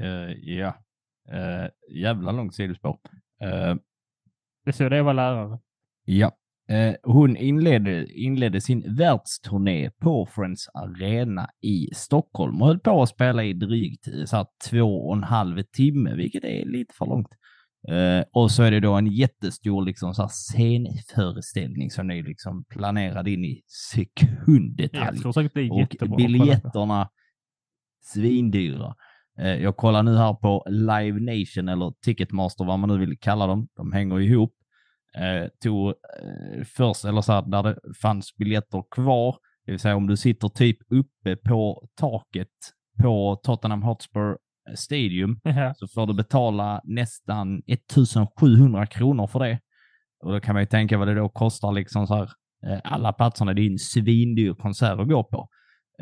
[0.00, 0.84] Uh, ja.
[1.32, 2.98] Uh, jävla långt sidospår.
[3.44, 3.76] Uh,
[4.64, 5.58] det är så det var lärare.
[6.04, 6.36] Ja.
[6.68, 13.08] Eh, hon inledde, inledde sin världsturné på Friends Arena i Stockholm och höll på att
[13.08, 17.28] spela i drygt så här, två och en halv timme, vilket är lite för långt.
[17.90, 22.64] Uh, och så är det då en jättestor liksom, så här, scenföreställning som är liksom
[22.64, 25.20] planerad in i sekunddetalj.
[26.00, 27.08] och biljetterna
[28.00, 28.94] svindyra.
[29.40, 33.46] Uh, jag kollar nu här på Live Nation eller Ticketmaster, vad man nu vill kalla
[33.46, 33.68] dem.
[33.76, 34.55] De hänger ihop
[35.16, 39.96] eh, tog eh, först, eller så här, där det fanns biljetter kvar, det vill säga
[39.96, 42.48] om du sitter typ uppe på taket
[43.02, 44.36] på Tottenham Hotspur
[44.74, 45.74] Stadium ja.
[45.76, 49.60] så får du betala nästan 1700 kronor för det.
[50.24, 52.30] Och då kan man ju tänka vad det då kostar liksom så här,
[52.66, 53.54] eh, alla platserna.
[53.54, 55.48] Det är en svindyr konsert att gå på.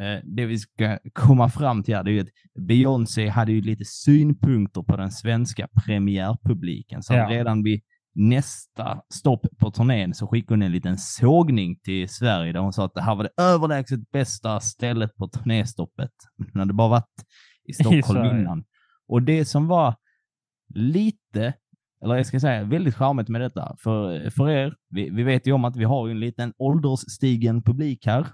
[0.00, 2.28] Eh, det vi ska komma fram till här, det är ju att
[2.68, 7.02] Beyoncé hade ju lite synpunkter på den svenska premiärpubliken.
[7.02, 7.28] Så ja.
[7.30, 7.80] redan vid
[8.14, 12.84] nästa stopp på turnén så skickade hon en liten sågning till Sverige där hon sa
[12.84, 16.10] att det här var det överlägset bästa stället på turnéstoppet.
[16.52, 17.24] Hon hade bara varit
[17.64, 18.64] i Stockholm innan.
[19.08, 19.94] Och det som var
[20.74, 21.54] lite,
[22.02, 25.52] eller jag ska säga väldigt charmigt med detta, för, för er, vi, vi vet ju
[25.52, 28.26] om att vi har en liten åldersstigen publik här.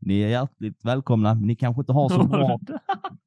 [0.00, 2.58] Ni är hjärtligt välkomna, men ni kanske inte har så bra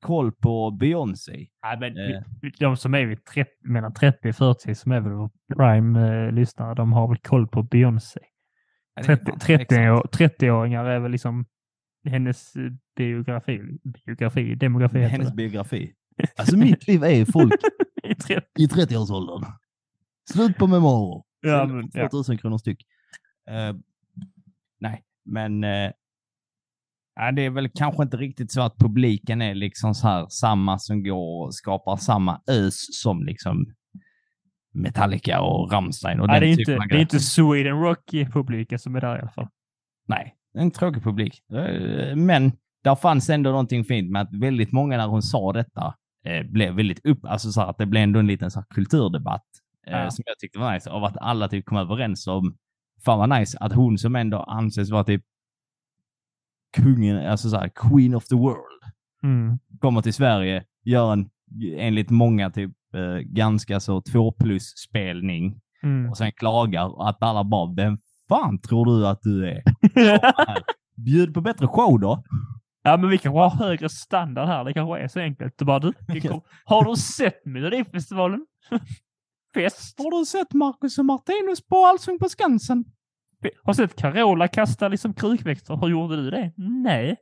[0.01, 1.47] koll på Beyoncé.
[1.63, 2.21] Nej, men eh.
[2.59, 7.07] de som är vid 30, mellan 30 och 40 som är väl Prime-lyssnare, de har
[7.07, 8.19] väl koll på Beyoncé.
[9.01, 11.45] 30-åringar 30 är väl liksom
[12.05, 13.61] hennes eh, biografi,
[14.05, 14.99] biografi, demografi.
[14.99, 15.93] Hennes biografi.
[16.37, 17.53] Alltså mitt liv är folk
[18.59, 19.41] i 30-årsåldern.
[19.41, 19.53] 30
[20.33, 21.23] Slut på memoarer.
[21.41, 22.41] Ja, men, 2000 ja.
[22.41, 22.85] kronor styck.
[23.49, 23.79] Uh,
[24.79, 25.91] nej, men uh,
[27.15, 30.79] Ja, det är väl kanske inte riktigt så att publiken är liksom så här samma
[30.79, 33.65] som går och skapar samma ös som liksom
[34.73, 36.19] Metallica och Rammstein.
[36.19, 39.31] Och ja, det, är inte, det är inte Sweden Rock-publiken som är där i alla
[39.31, 39.47] fall.
[40.07, 41.41] Nej, en tråkig publik.
[41.53, 42.51] Eh, men
[42.83, 46.73] där fanns ändå någonting fint med att väldigt många när hon sa detta eh, blev
[46.73, 49.45] väldigt upp, alltså så att det blev ändå en liten så kulturdebatt
[49.87, 50.11] eh, ja.
[50.11, 52.55] som jag tyckte var nice av att alla typ kom överens om
[53.05, 55.23] fan vad nice att hon som ändå anses vara typ
[56.75, 58.81] kungen, alltså så här, Queen of the World,
[59.23, 59.59] mm.
[59.79, 61.29] kommer till Sverige, gör en,
[61.77, 66.09] enligt många, typ eh, ganska så två plus spelning mm.
[66.09, 67.97] och sen klagar att alla bara, vem
[68.29, 69.63] fan tror du att du är?
[71.05, 72.23] Bjud på bättre show då.
[72.83, 74.63] Ja, men vi kanske har högre standard här.
[74.63, 75.53] Det kanske är så enkelt.
[75.57, 75.93] Du bara, du,
[76.65, 78.45] har du sett Melodifestivalen?
[79.53, 79.99] Fest.
[79.99, 82.85] Har du sett Marcus och Martinus på Allsång på Skansen?
[83.63, 85.75] Har sett Carola kasta liksom krukväxter?
[85.75, 86.51] Hur gjorde du det?
[86.57, 87.17] Nej.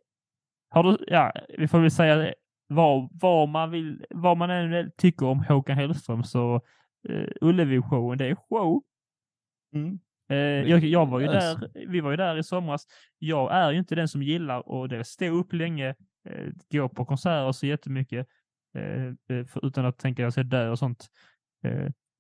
[0.70, 2.34] Har du, ja, vi får väl säga det.
[2.68, 6.62] Vad, vad man vill, vad man än tycker om Håkan Hellström så
[7.10, 8.84] uh, Ullevi-showen, det är show.
[9.76, 10.00] Mm.
[10.32, 12.88] Uh, jag, jag, var ju där, vi var ju där i somras.
[13.20, 15.90] Jag är ju inte den som gillar att stå upp länge,
[16.30, 18.28] uh, gå på konserter så jättemycket,
[18.78, 21.08] uh, för, utan att tänka att jag ska dö och sånt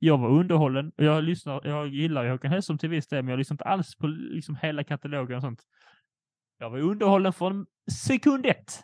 [0.03, 0.91] jag var underhållen.
[0.95, 4.07] Jag, lyssnar, jag gillar Håkan Hellström till viss del, men jag lyssnar inte alls på
[4.07, 5.61] liksom hela katalogen och sånt.
[6.59, 8.83] Jag var underhållen från sekund ett.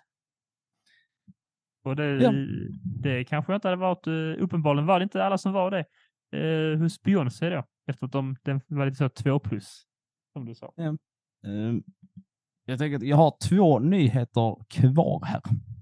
[1.84, 2.32] Och det, ja.
[3.01, 5.86] det kanske inte hade varit, eh, uppenbarligen var det inte alla som var det
[6.38, 9.84] eh, hos Beyoncé då, efter att de, den var lite så två plus,
[10.34, 10.73] som du sa.
[10.75, 10.95] Ja.
[11.45, 11.84] Um,
[12.65, 15.41] jag tänker att jag har två nyheter kvar här.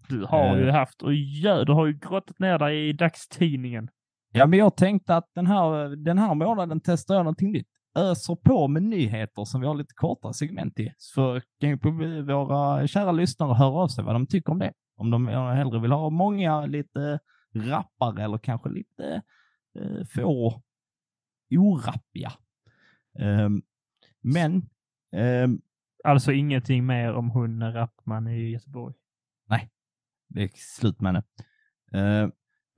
[0.10, 3.89] Du har uh, ju haft, och gör, du har ju grottat ner dig i dagstidningen.
[4.38, 7.67] Ja, men jag tänkte att den här, den här månaden testar jag någonting nytt.
[7.96, 10.94] Öser på med nyheter som vi har lite kortare segment i.
[10.98, 11.79] Så kan
[12.25, 14.73] våra kära lyssnare höra av sig vad de tycker om det.
[14.96, 17.19] Om de hellre vill ha många lite
[17.56, 19.21] rappare eller kanske lite
[19.79, 20.62] eh, få
[21.50, 22.31] orappiga.
[23.19, 23.62] Um,
[24.21, 24.69] men
[25.44, 25.62] um,
[26.04, 28.96] Alltså ingenting mer om hon Rappman i Göteborg.
[30.29, 31.23] Det är slut med henne.
[31.92, 32.29] Eh,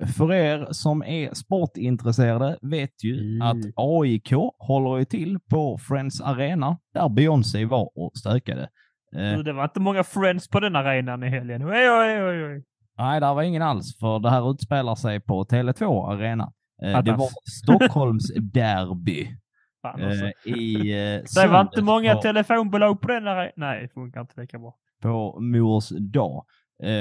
[0.07, 3.41] för er som är sportintresserade vet ju Mm.
[3.41, 8.69] att AIK håller ju till på Friends Arena där Beyoncé var och stökade.
[9.15, 11.63] Eh, Du, Det var inte många friends på den arenan i helgen.
[11.65, 12.63] Oj, oj, oj, oj.
[12.97, 16.53] nej, där var ingen alls, för det här utspelar sig på Tele2 Arena.
[16.83, 17.29] Eh, det var
[17.63, 19.27] Stockholms derby.
[19.81, 20.25] Fan, alltså.
[20.25, 20.91] Eh, i,
[21.35, 23.51] det var inte många på- telefonbolag på den arenan.
[23.55, 24.75] Nej, det funkar inte lika bra.
[25.01, 26.45] på mors dag.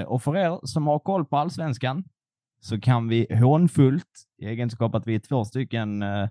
[0.06, 2.04] Och för er som har koll på allsvenskan
[2.60, 4.04] så kan vi hånfullt,
[4.42, 6.28] i egenskap att vi är två stycken, eh,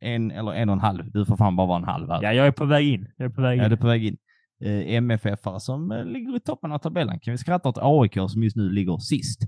[0.00, 2.22] en eller en och en halv, du får fan bara vara en halv här.
[2.22, 3.06] Ja, jag är på väg in.
[3.16, 3.62] Jag är på väg in.
[3.62, 4.16] Ja, det är på väg in.
[4.64, 4.70] Eh,
[5.02, 7.20] MFF-are som eh, ligger i toppen av tabellen.
[7.20, 9.40] Kan vi skratta åt AIK som just nu ligger sist.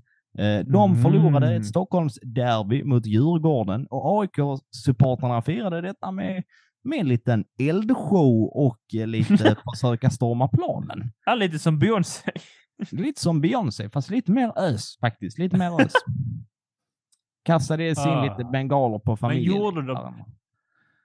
[0.67, 1.03] De Mm.
[1.03, 6.43] förlorade ett Stockholms derby mot Djurgården och AIK-supportrarna firade detta med,
[6.85, 11.13] med en liten eldshow och lite försöka storma planen.
[11.27, 12.31] Ja, lite som Beyoncé.
[12.91, 15.39] Lite som Beyoncé, fast lite mer ös faktiskt.
[15.39, 15.93] Lite mer ös.
[17.45, 18.25] Kastade in Ah.
[18.25, 19.57] lite bengaler på familjen.
[19.57, 20.25] gjorde de-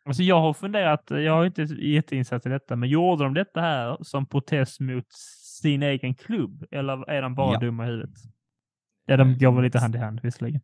[0.08, 3.98] Alltså jag har funderat, jag har inte jätteinsatt i detta, men gjorde de detta här
[4.02, 5.06] som protest mot
[5.62, 6.64] sin egen klubb?
[6.72, 7.60] Eller är de bara Ja.
[7.60, 8.16] dumma i huvudet?
[9.06, 10.62] Ja, de går väl lite hand i hand visserligen.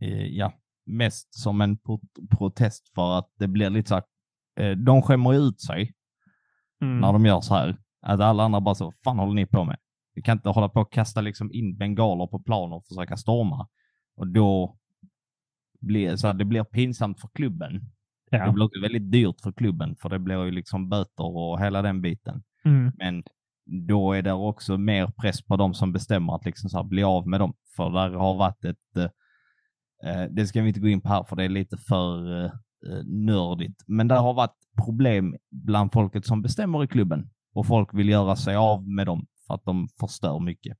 [0.00, 0.52] Eh, ja,
[0.86, 2.00] mest som en pro
[2.38, 4.04] protest för att det blir lite så här,
[4.60, 5.92] eh, de skämmer ut sig
[6.82, 7.00] Mm.
[7.00, 7.76] när de gör så här.
[8.02, 9.76] Att alla andra bara så, vad fan håller ni på med?
[10.14, 13.68] Vi kan inte hålla på och kasta liksom in bengaler på plan och försöka storma.
[14.16, 14.76] Och då
[15.80, 17.80] blir så här, det blir pinsamt för klubben.
[18.30, 18.52] Det Ja.
[18.52, 22.00] blir också väldigt dyrt för klubben för det blir ju liksom böter och hela den
[22.02, 22.42] biten.
[22.64, 22.92] Mm.
[22.98, 23.22] Men
[23.88, 27.02] då är det också mer press på de som bestämmer att liksom så här bli
[27.02, 27.54] av med dem.
[27.76, 29.04] För där har varit ett, eh,
[30.10, 32.50] eh, det ska vi inte gå in på här för det är lite för eh,
[32.86, 37.94] eh, nördigt, men där har varit problem bland folket som bestämmer i klubben och folk
[37.94, 40.76] vill göra sig av med dem för att de förstör mycket.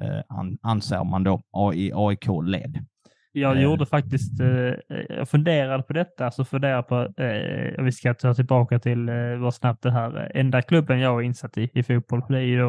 [0.00, 1.42] Eh, an, anser man då
[1.74, 2.84] i AIK-led.
[3.32, 3.62] Jag Eh.
[3.62, 4.74] gjorde faktiskt, eh,
[5.08, 9.54] jag funderade på detta, så funderade på, eh, vi ska ta tillbaka till eh, vad
[9.54, 12.68] snabbt det här, enda klubben jag är insatt i, i fotboll, det är ju då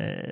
[0.00, 0.30] eh,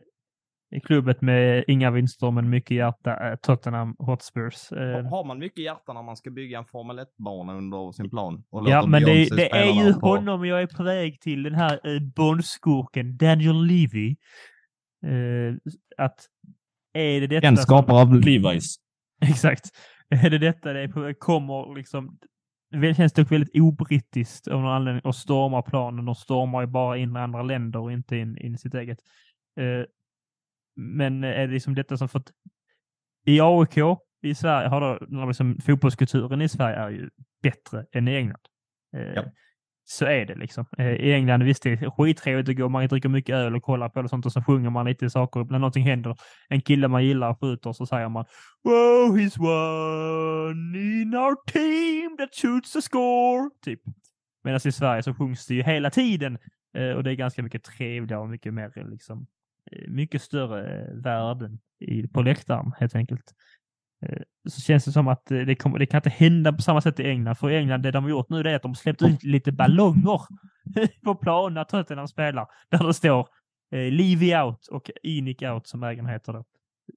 [0.84, 4.72] klubbet med inga vinster men mycket hjärta, eh, Tottenham Hotspurs.
[4.72, 8.44] Eh, Har man mycket hjärta när man ska bygga en Formel 1-bana under sin plan?
[8.50, 11.54] Och Ja, men det, det är ju på- honom jag är på väg till, den
[11.54, 14.16] här eh, Bondskurken, Daniel Levy.
[15.06, 15.54] Eh,
[15.96, 16.16] att
[16.94, 18.74] är det detta En som- skapare av Levi's.
[19.22, 19.64] Exakt.
[20.08, 22.18] Är det detta det är på, kommer liksom...
[22.82, 26.04] Det känns dock väldigt obrittiskt av någon anledning att storma planen.
[26.04, 28.98] De stormar ju bara in i andra länder och inte in, in i sitt eget.
[29.60, 29.84] Eh,
[30.77, 32.33] men är det liksom detta som fått...
[33.27, 33.79] I AIK
[34.22, 37.11] i Sverige har då liksom, fotbollskulturen i Sverige är ju
[37.43, 38.43] bättre än i England.
[38.97, 39.24] Eh, Ja.
[39.89, 40.64] Så är det liksom.
[40.79, 43.89] Eh, I England visst det är skittrevligt att gå, man dricker mycket öl och kollar
[43.89, 45.45] på det och sånt och så sjunger man lite saker.
[45.45, 46.16] När någonting händer,
[46.49, 48.24] en kille man gillar skjuter så säger man
[48.64, 53.51] Wow, he's one in our team that shoots the score.
[53.64, 53.81] Typ.
[54.45, 56.39] Medan i Sverige så sjungs det ju hela tiden.
[56.77, 59.27] Eh, och det är ganska mycket trevligare och mycket mer liksom, eh,
[59.88, 63.34] mycket större eh, värden i, på läktaren helt enkelt.
[64.06, 66.80] Eh, så känns det som att eh, det, kommer, det kan inte hända på samma
[66.80, 67.34] sätt i England.
[67.34, 69.52] För i England, det de har gjort nu det är att de släppt ut lite
[69.52, 70.20] ballonger
[71.04, 72.46] på plan när Tottenham spelar.
[72.70, 73.28] Där det står
[73.72, 76.44] eh, Levy out och Inic out som ägarna heter då.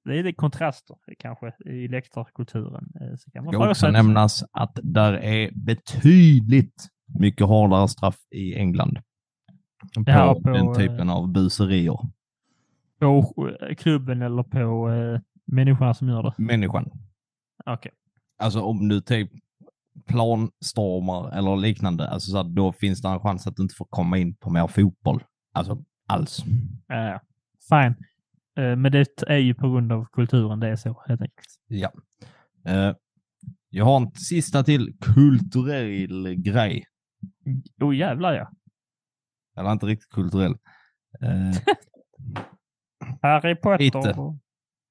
[0.04, 2.88] Det är det kontraster kanske i läktarkulturen.
[3.00, 6.86] Eh, Så kan man Det ska också sig- nämnas att där är betydligt
[7.18, 8.98] mycket hårdare straff i England.
[9.94, 10.04] På,
[10.42, 11.98] på, den eh, typen av buserier.
[13.00, 16.34] På eh, klubben eller på eh, människorna som gör det?
[16.38, 16.90] Människan.
[17.66, 17.92] Okej.
[18.38, 19.30] Alltså om du typ
[20.06, 23.86] planstormar eller liknande, alltså så att då finns det en chans att du inte får
[23.90, 25.24] komma in på mer fotboll.
[25.52, 26.44] Alltså alls.
[26.92, 27.18] Uh,
[27.68, 27.94] fine.
[28.56, 31.48] Eh, men det är ju på grund av kulturen det är så helt enkelt.
[31.66, 31.92] Ja.
[32.64, 32.94] Eh,
[33.70, 36.84] jag har en sista till kulturell grej.
[37.80, 38.50] Oh jävlar ja.
[39.56, 40.54] Eller inte riktigt kulturell.
[43.22, 43.84] Harry Potter.
[43.84, 44.38] Lite.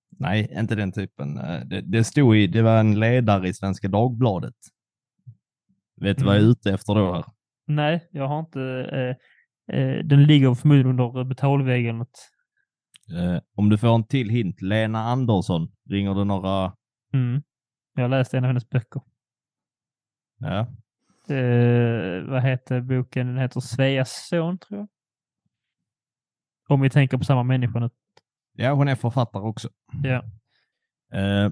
[0.09, 1.37] nej, inte den typen.
[1.37, 4.55] Eh, det, det stod i, det var en ledare i Svenska Dagbladet.
[6.01, 6.51] Vet du vad jag är Mm.
[6.51, 7.13] ute efter då?
[7.13, 7.25] Här?
[7.67, 8.61] Nej, jag har inte...
[9.71, 12.01] Eh, eh, den ligger förmodligen under betalväggen.
[12.01, 14.61] Eh, om du får en till hint.
[14.61, 15.71] Lena Andersson.
[15.89, 16.73] Ringer det några...
[17.13, 17.41] Mm.
[17.95, 19.01] Jag har läst en av hennes böcker.
[20.39, 20.59] Ja.
[21.35, 23.27] Eh, vad heter boken?
[23.27, 24.87] Den heter Sveas son, tror jag.
[26.67, 27.89] Om vi tänker på samma människa nu.
[28.63, 29.69] Ja, hon är författare också.
[30.03, 30.23] Ja.
[31.19, 31.51] Eh,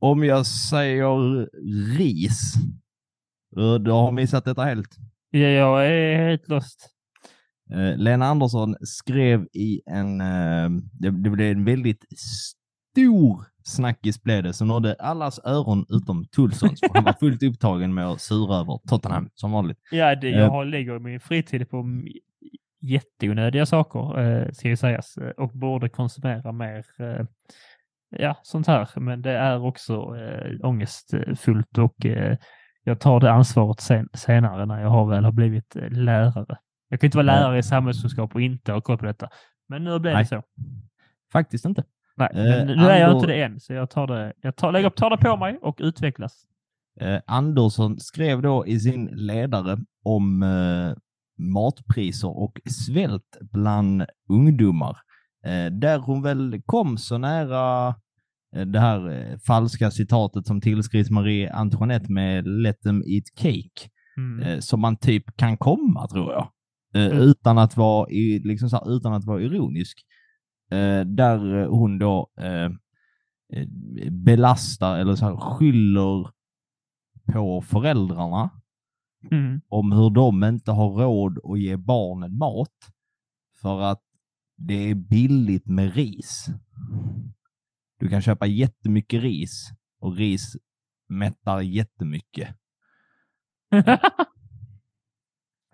[0.00, 1.48] om jag säger
[1.98, 2.54] ris.
[3.80, 4.96] Du har missat detta helt.
[5.30, 6.88] Ja, jag är helt lost.
[7.70, 14.42] Eh, Lena Andersson skrev i en, eh, det, det blev en väldigt stor snackis blev
[14.42, 16.80] det som nådde allas öron utom Tulssons.
[16.80, 19.78] för Han var fullt upptagen med att sura över Tottenham som vanligt.
[19.90, 20.50] Ja, det, jag Eh.
[20.50, 21.82] har, lägger min fritid på
[22.80, 27.26] jätteonödiga saker, eh, ska ju sägas, eh, och borde konsumera mer eh,
[28.10, 28.88] ja, sånt här.
[28.96, 32.36] Men det är också eh, ångestfullt och eh,
[32.84, 36.58] jag tar det ansvaret sen, senare när jag har väl har blivit eh, lärare.
[36.88, 39.28] Jag kan inte vara lärare i samhällskunskap och inte ha koll på detta.
[39.68, 40.42] Men nu blev det så.
[41.32, 41.84] Faktiskt inte.
[42.16, 44.90] Nej, Eh, nu är jag inte det än, så jag tar det, jag tar, lägger,
[44.90, 46.44] tar det på mig och utvecklas.
[47.00, 50.96] Eh, Andersson skrev då i sin ledare om eh,
[51.38, 54.96] matpriser och svält bland ungdomar.
[55.44, 57.88] Eh, där hon väl kom så nära
[58.56, 63.90] eh, det här eh, falska citatet som tillskrivs Marie Antoinette med Let them eat cake,
[64.16, 64.60] Mm.
[64.62, 66.48] som man typ kan komma tror jag.
[66.94, 67.18] Mm.
[67.18, 68.06] Utan att vara
[68.44, 69.98] liksom så här, utan att vara ironisk.
[71.06, 72.28] Där hon då
[74.10, 76.30] belastar eller så här, skyller
[77.32, 78.50] på föräldrarna
[79.30, 79.60] Mm.
[79.68, 82.74] om hur de inte har råd att ge barnen mat
[83.62, 84.02] för att
[84.56, 86.46] det är billigt med ris.
[88.00, 90.56] Du kan köpa jättemycket ris och ris
[91.08, 92.48] mättar jättemycket.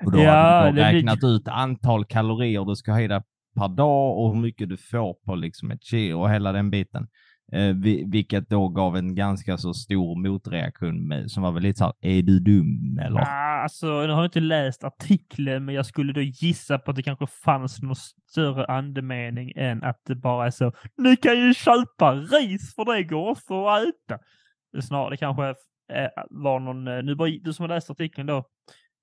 [0.05, 3.22] Och då Ja, har du blir- räknat ut antal kalorier du ska ha i dig
[3.55, 7.09] per dag och hur mycket du får på liksom ett kilo och hela den biten.
[7.53, 7.74] Eh,
[8.07, 11.95] vilket då gav en ganska så stor motreaktion med, som var väl lite så här,
[12.01, 13.20] är du dum eller?
[13.20, 16.97] Ah, alltså, nu har jag inte läst artikeln, men jag skulle då gissa på att
[16.97, 20.72] det kanske fanns någon större andemening än att det bara är så.
[20.97, 24.18] Ni kan ju köpa ris för det går också att äta.
[24.72, 25.49] Det snarare det kanske
[25.92, 28.36] eh, var någon, eh, nu bara, du som har läst artikeln då,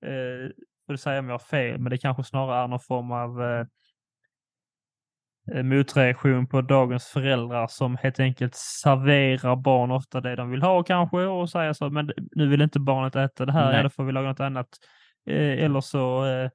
[0.06, 0.50] eh,
[0.86, 3.44] får du säga om jag har fel, men det kanske snarare är någon form av
[3.44, 3.66] eh,
[5.64, 11.18] motreaktion på dagens föräldrar som helt enkelt serverar barn ofta det de vill ha kanske
[11.18, 13.80] och säger så, men nu vill inte barnet äta det här, Nej.
[13.80, 14.68] eller får vi laga något annat.
[15.28, 16.50] Eh, eller så eh,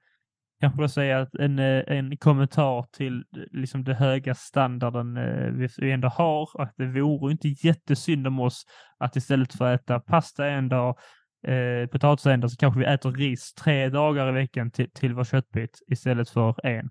[0.61, 5.69] kanske då säga att en, eh, en kommentar till eh, liksom det höga standarden eh,
[5.79, 8.65] vi- ändå har, att det vore inte jättesynd om oss
[8.99, 10.99] att istället för att äta pasta en dag,
[11.47, 15.15] eh, potatis en dag, så kanske vi äter ris tre dagar i veckan till, till
[15.15, 16.91] vår köttbit istället för en.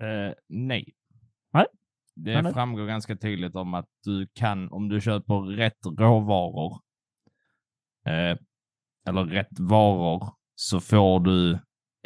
[0.00, 0.92] Eh, nej.
[2.14, 2.52] Det nej.
[2.52, 6.80] framgår ganska tydligt om att du kan, om du köper rätt råvaror,
[8.06, 8.38] eh,
[9.08, 11.58] eller rätt varor, så får du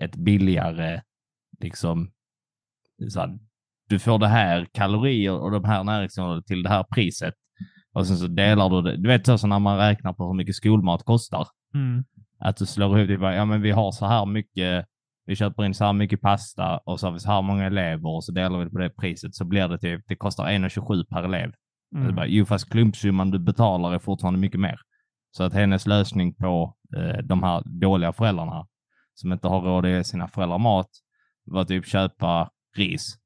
[0.03, 1.03] ett billigare,
[1.61, 2.13] liksom,
[3.11, 3.39] så här,
[3.89, 7.35] du får det här kalorier och de här näringsämnena till det här priset.
[7.93, 8.97] Och sen så delar du det.
[8.97, 11.47] Du vet så som när man räknar på hur mycket skolmat kostar.
[11.75, 12.05] Mm.
[12.39, 14.87] Att du slår ihop det, ja men vi har så här mycket,
[15.27, 18.09] vi köper in så här mycket pasta och så har vi så här många elever
[18.09, 21.05] och så delar vi det på det priset så blir det typ, det kostar 1,27
[21.05, 21.53] per elev.
[21.95, 22.15] Mm.
[22.15, 24.81] Bara, jo fast klumpsumman du betalar är fortfarande mycket mer.
[25.31, 28.67] Så att hennes lösning på eh, de här dåliga föräldrarna
[29.15, 30.91] som inte har råd att sina föräldrar mat
[31.45, 33.19] var typ köpa ris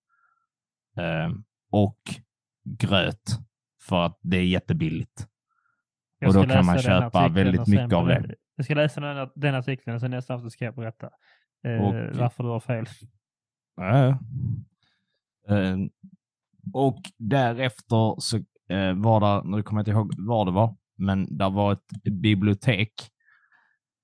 [0.97, 1.31] eh,
[1.71, 1.99] och
[2.65, 3.39] gröt
[3.89, 5.27] för att det är jättebilligt.
[6.19, 8.35] Jag Och då kan man köpa väldigt mycket av det.
[8.57, 11.11] Jag ska läsa den, den artikeln och sen nästa avsnitt ska jag berätta
[11.65, 12.87] eh, Och- varför du har fel.
[15.49, 15.77] Eh,
[16.75, 18.37] och därefter så
[18.69, 22.03] eh, var det, nu kommer jag inte ihåg vad det var, men där var ett
[22.23, 22.93] bibliotek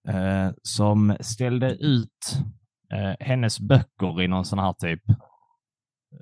[0.08, 2.42] eh, som ställde ut
[3.20, 5.02] hennes böcker i någon sån här typ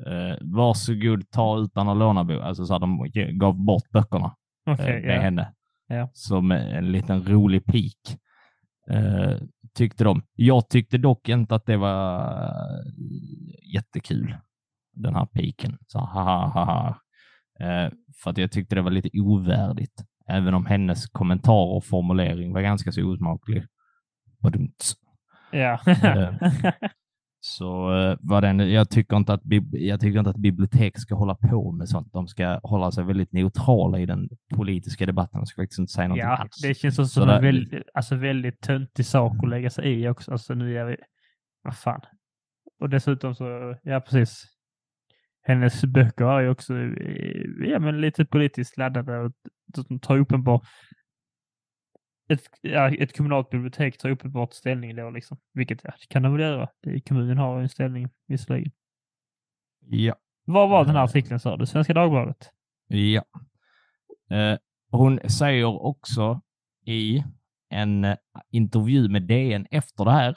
[0.07, 2.43] eh, varsågod ta utan att låna bok.
[2.43, 5.20] Alltså så att de gav bort böckerna eh, med ja.
[5.20, 5.55] henne.
[5.87, 6.11] Ja.
[6.12, 8.18] Som en liten rolig pik.
[9.74, 10.22] Eh, tyckte de.
[10.34, 14.36] Jag tyckte dock inte att det var eh, jättekul.
[14.92, 15.78] Den här piken.
[15.86, 16.98] Så haha, haha.
[17.60, 20.04] Eh, för att jag tyckte det var lite ovärdigt.
[20.28, 23.66] Även om hennes kommentar och formulering var ganska så osmaklig.
[25.52, 25.80] Ja.
[27.47, 29.42] Så eh, var den, jag, tycker inte att,
[29.72, 32.12] jag tycker inte att bibliotek ska hålla på med sånt.
[32.12, 35.40] De ska hålla sig väldigt neutrala i den politiska debatten.
[35.40, 36.61] De ska faktiskt inte säga någonting ja, alls.
[36.62, 40.09] det känns som, Så som en väldigt, alltså väldigt töntig sak att lägga sig i
[40.09, 40.32] också.
[40.32, 40.97] Alltså nu är vi,
[41.62, 42.01] vad fan.
[42.80, 44.45] Och dessutom så, ja precis.
[45.42, 49.32] Hennes böcker är ju också eh, ja, men lite politiskt laddade och
[49.88, 50.62] de tar uppenbart
[52.28, 55.38] ett, ja, ett kommunalt bibliotek tar uppenbart ställning då liksom.
[55.52, 56.68] Vilket ja, kan de väl göra.
[57.08, 58.72] Kommunen har en ställning visserligen.
[59.80, 60.14] Ja.
[60.44, 61.04] Vad var den här Eh.
[61.04, 61.66] artikeln sa du?
[61.66, 62.50] Svenska Dagbladet?
[62.88, 63.24] Ja.
[64.30, 64.58] Eh,
[64.90, 66.40] hon säger också
[66.84, 67.24] i
[67.68, 68.16] en eh,
[68.50, 70.36] intervju med DN efter det här,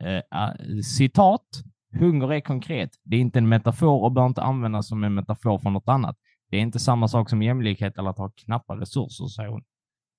[0.00, 1.46] eh, eh, citat,
[1.92, 2.90] hunger är konkret.
[3.02, 6.16] Det är inte en metafor och bör inte användas som en metafor för något annat.
[6.50, 9.64] Det är inte samma sak som jämlikhet eller att ha knappa resurser, säger hon.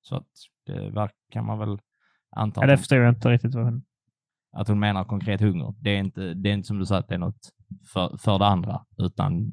[0.01, 0.27] Så att
[0.66, 1.80] det verkar man väl
[2.36, 2.61] anta.
[2.61, 3.84] Ja, det förstår jag inte riktigt vad hon...
[4.57, 5.74] Att hon menar konkret hunger.
[5.80, 7.49] Det är inte, det är inte som du sa att det är något
[7.93, 9.49] för, för det andra, utan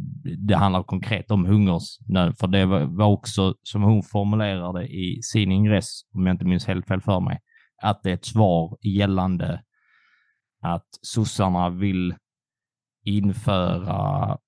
[0.49, 2.39] det handlar konkret om hungersnöd.
[2.39, 6.67] För det var, var också, som hon formulerade i sin ingress, om jag inte minns
[6.67, 7.41] helt fel för mig,
[7.83, 9.63] att det är ett svar gällande
[10.63, 12.15] att sossarna vill
[13.05, 14.39] införa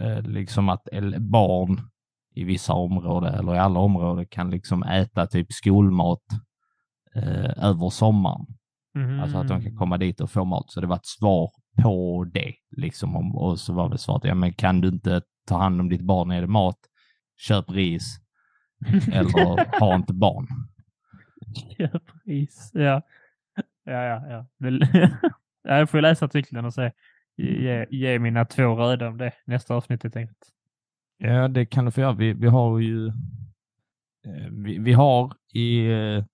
[0.00, 1.80] eh, liksom att barn
[2.34, 6.22] i vissa områden eller i alla områden kan liksom äta typ skolmat
[7.14, 8.46] eh, över sommaren.
[8.94, 9.20] Mm.
[9.20, 10.70] Alltså att de kan komma dit och få mat.
[10.70, 11.50] Så det var ett svar
[11.82, 12.54] på det.
[12.76, 15.88] Liksom om, och så var det svaret, ja men kan du inte ta hand om
[15.88, 16.78] ditt barn, är det mat,
[17.36, 18.18] köp ris
[19.12, 20.46] eller ha inte barn.
[21.78, 23.02] Köp ris, ja.
[23.84, 24.70] Ja, ja, ja.
[25.78, 26.92] jag får läsa artikeln och se,
[27.36, 30.52] ge, ge mina två röda om det nästa avsnitt helt enkelt.
[31.24, 32.12] Ja, det kan du få göra.
[32.12, 33.06] Vi, vi har ju
[34.26, 36.24] eh, vi, vi har i eh,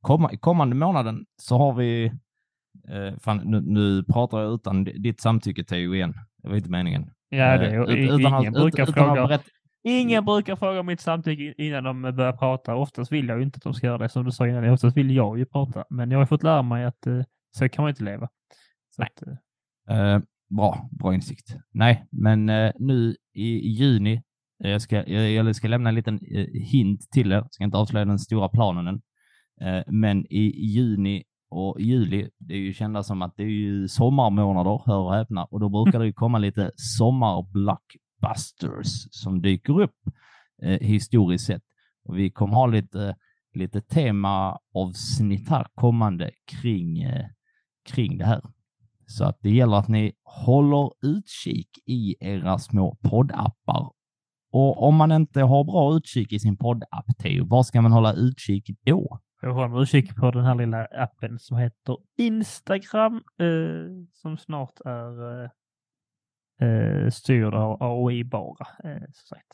[0.00, 2.12] komma, kommande månaden så har vi
[2.88, 6.14] Eh, fan, nu, nu pratar jag utan ditt samtycke Teo igen.
[6.42, 7.10] Det var inte meningen.
[7.28, 9.44] Ja, det, eh, utan ingen, att, brukar utan fråga, berätt...
[9.82, 12.74] ingen brukar fråga mitt samtycke innan de börjar prata.
[12.74, 14.70] Oftast vill jag ju inte att de ska göra det som du sa innan.
[14.70, 15.84] Oftast vill jag ju prata.
[15.90, 17.06] Men jag har fått lära mig att
[17.56, 18.28] så kan man inte leva.
[18.96, 19.08] Så Nej.
[19.16, 19.28] Att,
[19.98, 20.22] uh...
[20.56, 21.56] bra, bra insikt.
[21.72, 24.22] Nej, men uh, nu i juni,
[24.58, 26.20] jag ska, jag, jag ska lämna en liten
[26.72, 27.36] hint till er.
[27.36, 29.00] Jag ska inte avslöja den stora planen än.
[29.86, 34.82] Men i juni och juli, det är ju kända som att det är ju sommarmånader,
[34.86, 39.96] hör och häpna, och då brukar det ju komma lite sommarblockbusters som dyker upp
[40.62, 41.62] eh, historiskt sett.
[42.04, 43.16] Och vi kommer ha lite,
[43.54, 47.26] lite temaavsnitt här kommande kring, eh,
[47.84, 48.42] kring det här.
[49.06, 53.90] Så att det gäller att ni håller utkik i era små poddappar.
[54.56, 58.12] Och om man inte har bra utkik i sin poddapp, Theo, var ska man hålla
[58.12, 59.20] utkik då?
[59.42, 65.42] Jag håller utkik på den här lilla appen som heter Instagram, eh, som snart är
[65.42, 65.50] eh,
[66.68, 68.66] eh styrd av AI bara.
[68.84, 69.52] Eh, sagt.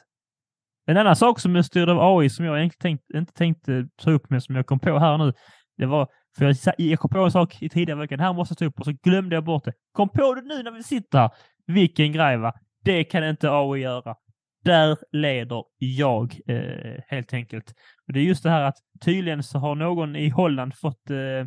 [0.87, 4.11] En annan sak som är styrd av AI som jag egentligen tänkt, inte tänkte ta
[4.11, 5.33] upp men som jag kom på här nu,
[5.77, 8.59] det var för jag, jag kom på en sak i tidigare veckan, här måste jag
[8.59, 9.73] ta upp och så glömde jag bort det.
[9.93, 11.31] Kom på det nu när vi sitter här.
[11.67, 12.53] Vilken grej va?
[12.85, 14.17] Det kan inte AI göra.
[14.65, 17.75] Där leder jag eh, helt enkelt.
[18.07, 21.47] Och det är just det här att tydligen så har någon i Holland fått, eh,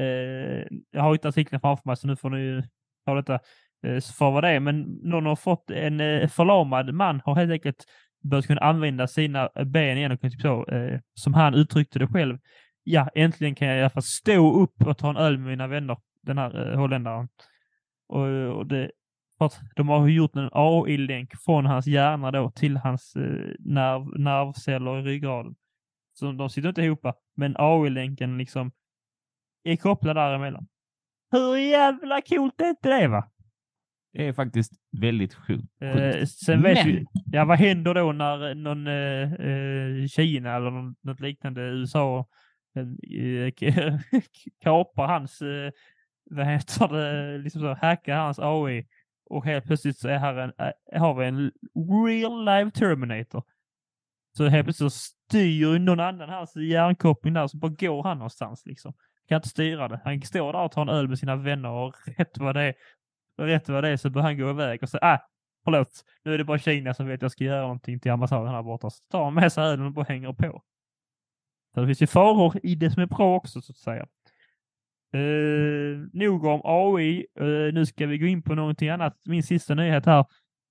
[0.00, 2.62] eh, jag har inte artikeln framför mig så nu får ni
[3.06, 3.34] ta detta
[3.86, 7.52] eh, för vad det är, men någon har fått en eh, förlamad man har helt
[7.52, 7.84] enkelt
[8.22, 12.38] börjat kunna använda sina ben igen och typ så, eh, som han uttryckte det själv.
[12.84, 15.66] Ja, äntligen kan jag i alla fall stå upp och ta en öl med mina
[15.66, 17.28] vänner, den här eh, holländaren.
[18.08, 18.26] Och,
[18.56, 18.90] och det,
[19.40, 24.20] för att de har gjort en AI-länk från hans hjärna då till hans eh, nerv,
[24.20, 25.54] nervceller i ryggraden.
[26.12, 28.72] Så de sitter inte ihop, men AI-länken liksom
[29.64, 30.66] är kopplad däremellan.
[31.30, 33.30] Hur jävla coolt är inte det va?
[34.12, 35.82] Det är faktiskt väldigt sjukt.
[35.82, 41.20] Eh, sen vet vi, ja vad händer då när någon eh, eh Kina eller något
[41.20, 42.26] liknande USA
[42.76, 43.52] eh,
[44.62, 45.70] kapar hans, eh,
[46.30, 48.86] vad heter det, liksom så, hackar hans AI
[49.30, 50.52] och helt plötsligt så är här en,
[51.00, 51.52] har vi en
[52.06, 53.42] real life Terminator.
[54.36, 58.66] Så helt plötsligt så styr någon annan hans hjärnkoppling där, så bara går han någonstans
[58.66, 58.92] liksom.
[59.28, 60.00] Kan inte styra det.
[60.04, 62.74] Han står där och tar en öl med sina vänner och rätt vad det är,
[63.38, 65.20] rätt vad det är så börjar han gå iväg och säga, äh,
[65.64, 68.54] förlåt, nu är det bara Kina som vet att jag ska göra någonting till ambassaden
[68.54, 68.90] här borta.
[68.90, 70.62] Så tar han med sig ölen och bara hänger på.
[71.74, 74.06] Så det finns ju faror i det som är bra också så att säga.
[75.14, 77.26] Uh, nog om AI.
[77.40, 79.16] Eh, nu ska vi gå in på någonting annat.
[79.24, 80.24] Min sista nyhet här.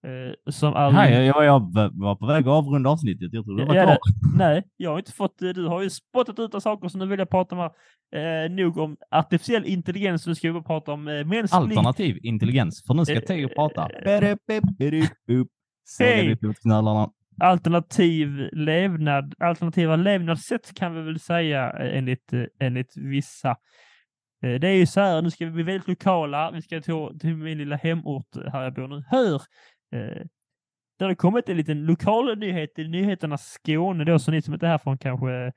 [0.07, 0.91] Uh, som är...
[0.91, 1.59] Nej, jag, jag
[1.93, 3.29] var på väg att avrunda avsnittet.
[3.33, 3.97] Jag trodde du var ja, klar.
[4.37, 5.37] Nej, jag har inte fått...
[5.39, 8.97] Du har ju spottat ut saker så nu vill jag prata om uh, nog om
[9.11, 10.27] artificiell intelligens.
[10.27, 11.59] Nu ska vi prata om uh, mänsklig...
[11.59, 12.83] Alternativ intelligens.
[12.87, 13.89] För nu ska uh, Theo prata.
[15.99, 16.37] Hej!
[17.41, 23.55] Alternativ levnad, alternativa levnadssätt kan vi väl säga enligt, enligt vissa.
[24.41, 26.51] Eh, det är ju så här, nu ska vi bli väldigt lokala.
[26.51, 29.03] Vi ska till, till min lilla hemort här jag bor nu.
[29.07, 29.41] Hör!
[29.91, 30.25] Eh,
[30.99, 34.65] det har kommit en liten lokal nyhet i nyheterna Skåne då, så ni som inte
[34.65, 35.51] är härifrån kanske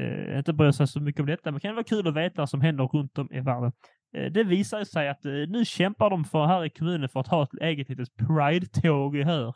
[0.00, 2.42] eh, inte bryr sig så mycket om detta, men det kan vara kul att veta
[2.42, 3.72] vad som händer runt om i världen.
[4.16, 7.28] Eh, det visar sig att eh, nu kämpar de för här i kommunen för att
[7.28, 9.54] ha ett eget litet Pride-tåg i Hör.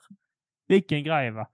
[0.68, 1.46] Vilken grej va!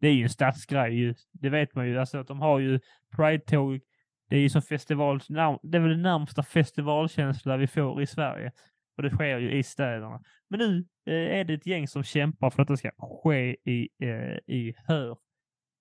[0.00, 1.14] Det är ju en stadsgrej ju.
[1.32, 1.98] Det vet man ju.
[1.98, 2.80] Alltså att de har ju
[3.16, 3.80] Pride-tåg
[4.28, 5.20] det är ju som festival,
[5.62, 8.52] det är väl den närmsta festivalkänsla vi får i Sverige.
[8.96, 10.22] Och det sker ju i städerna.
[10.48, 12.90] Men nu eh, är det ett gäng som kämpar för att det ska
[13.22, 15.18] ske i, eh, i Hör.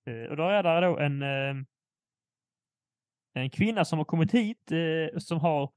[0.07, 1.63] Eh, och då är det då en, eh,
[3.33, 5.71] en kvinna som har kommit hit eh, som har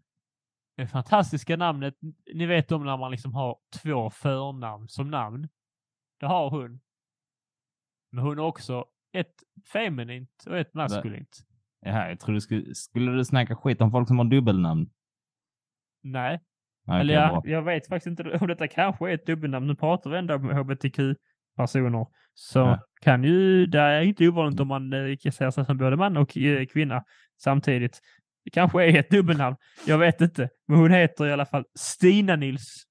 [0.76, 1.94] det fantastiska namnet.
[2.34, 5.48] Ni vet om när man liksom har två förnamn som namn.
[6.20, 6.80] Det har hon.
[8.12, 9.34] Men hon har också ett
[9.72, 11.46] feminint och ett maskulint.
[11.80, 14.90] Jaha, jag trodde du skulle, skulle du snacka skit om folk som har dubbelnamn?
[16.02, 16.40] Nej,
[16.86, 19.66] Okej, eller jag, jag vet faktiskt inte om detta kanske är ett dubbelnamn.
[19.66, 22.06] Nu pratar vi ändå om hbtq-personer.
[22.34, 22.80] Så Ja.
[23.00, 26.36] kan ju, det är inte ovanligt om man eh, ser sig som både man och
[26.36, 27.04] eh, kvinna
[27.42, 28.00] samtidigt.
[28.44, 29.56] Det kanske är ett dubbelnamn.
[29.86, 30.48] Jag vet inte.
[30.68, 32.84] Men hon heter i alla fall Stina Nils.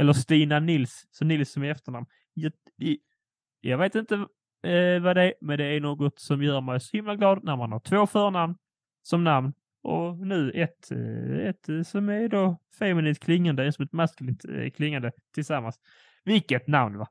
[0.00, 1.06] Eller Stina Nils.
[1.10, 2.06] Så Nils som är efternamn.
[2.34, 2.52] Jag,
[3.60, 4.26] jag vet inte
[4.62, 7.56] eh, vad det är, men det är något som gör mig så himla glad när
[7.56, 8.56] man har två förnamn
[9.02, 9.52] som namn
[9.82, 14.70] och nu ett, eh, ett eh, som är då feminint klingande, som ett maskulint eh,
[14.70, 15.80] klingande tillsammans.
[16.24, 17.08] Vilket namn va?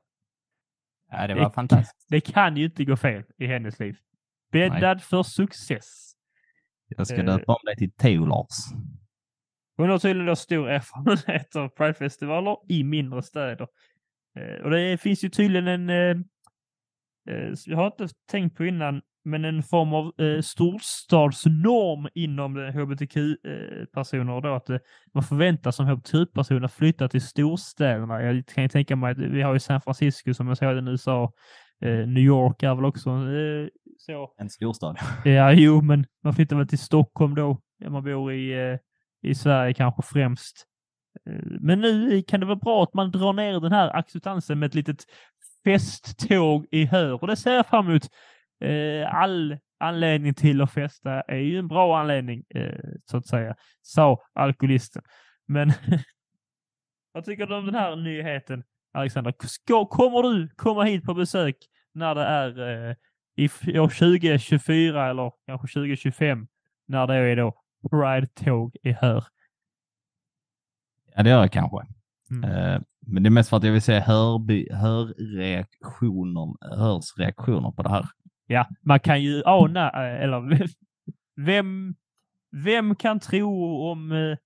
[1.10, 2.06] Ja, det det- var fantastiskt.
[2.08, 3.96] Det kan ju inte gå fel i hennes liv.
[4.52, 6.12] Bäddad för success.
[6.88, 7.24] Jag ska Eh.
[7.24, 8.54] döpa om dig till Theo-Lars.
[9.76, 13.68] Hon har tydligen då stor erfarenhet av Pride-festivaler i mindre städer.
[14.38, 15.90] Eh, och det finns ju tydligen en,
[17.66, 24.54] jag har inte tänkt på innan, men en form av eh, storstadsnorm inom hbtq-personer då
[24.54, 24.78] att eh,
[25.14, 28.22] man förväntas som hbtq-personer flytta till storstäderna.
[28.22, 30.88] Jag kan ju tänka mig att vi har ju San Francisco som jag såg den
[30.88, 31.32] i USA.
[31.80, 33.68] Eh, New York är väl också eh,
[33.98, 34.34] så.
[34.38, 34.98] En storstad.
[35.24, 37.60] Ja, jo, men man flyttar väl till Stockholm då.
[37.78, 38.78] Ja, man bor i, eh,
[39.30, 40.64] i Sverige kanske främst.
[41.26, 44.66] Eh, Men nu kan det vara bra att man drar ner den här acceptansen med
[44.66, 45.04] ett litet
[45.68, 47.22] festtåg i Hör.
[47.22, 48.08] Och det ser jag fram emot.
[48.60, 53.56] Eh, All anledning till att festa är ju en bra anledning, eh, så att säga,
[53.82, 55.02] sa alkoholisten.
[55.46, 55.72] Men
[57.12, 59.34] vad tycker du om den här nyheten, Alexander?
[59.40, 61.56] Ska, kommer du komma hit på besök
[61.92, 62.96] när det är eh,
[63.36, 66.46] i år 2024 eller kanske 2025
[66.86, 69.24] när det är då Pride-tåg i Hör.
[71.14, 71.78] Ja, det gör jag kanske.
[72.30, 72.50] Mm.
[72.50, 72.80] Eh,
[73.10, 78.04] men det är mest för att jag vill se hörby, hörreaktioner, hörsreaktioner på det här.
[78.46, 80.68] Ja, man kan ju ana, eh, eller
[81.46, 81.94] vem,
[82.64, 84.36] vem kan tro om eh,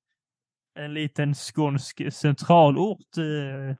[0.84, 3.76] en liten skånsk centralort eh,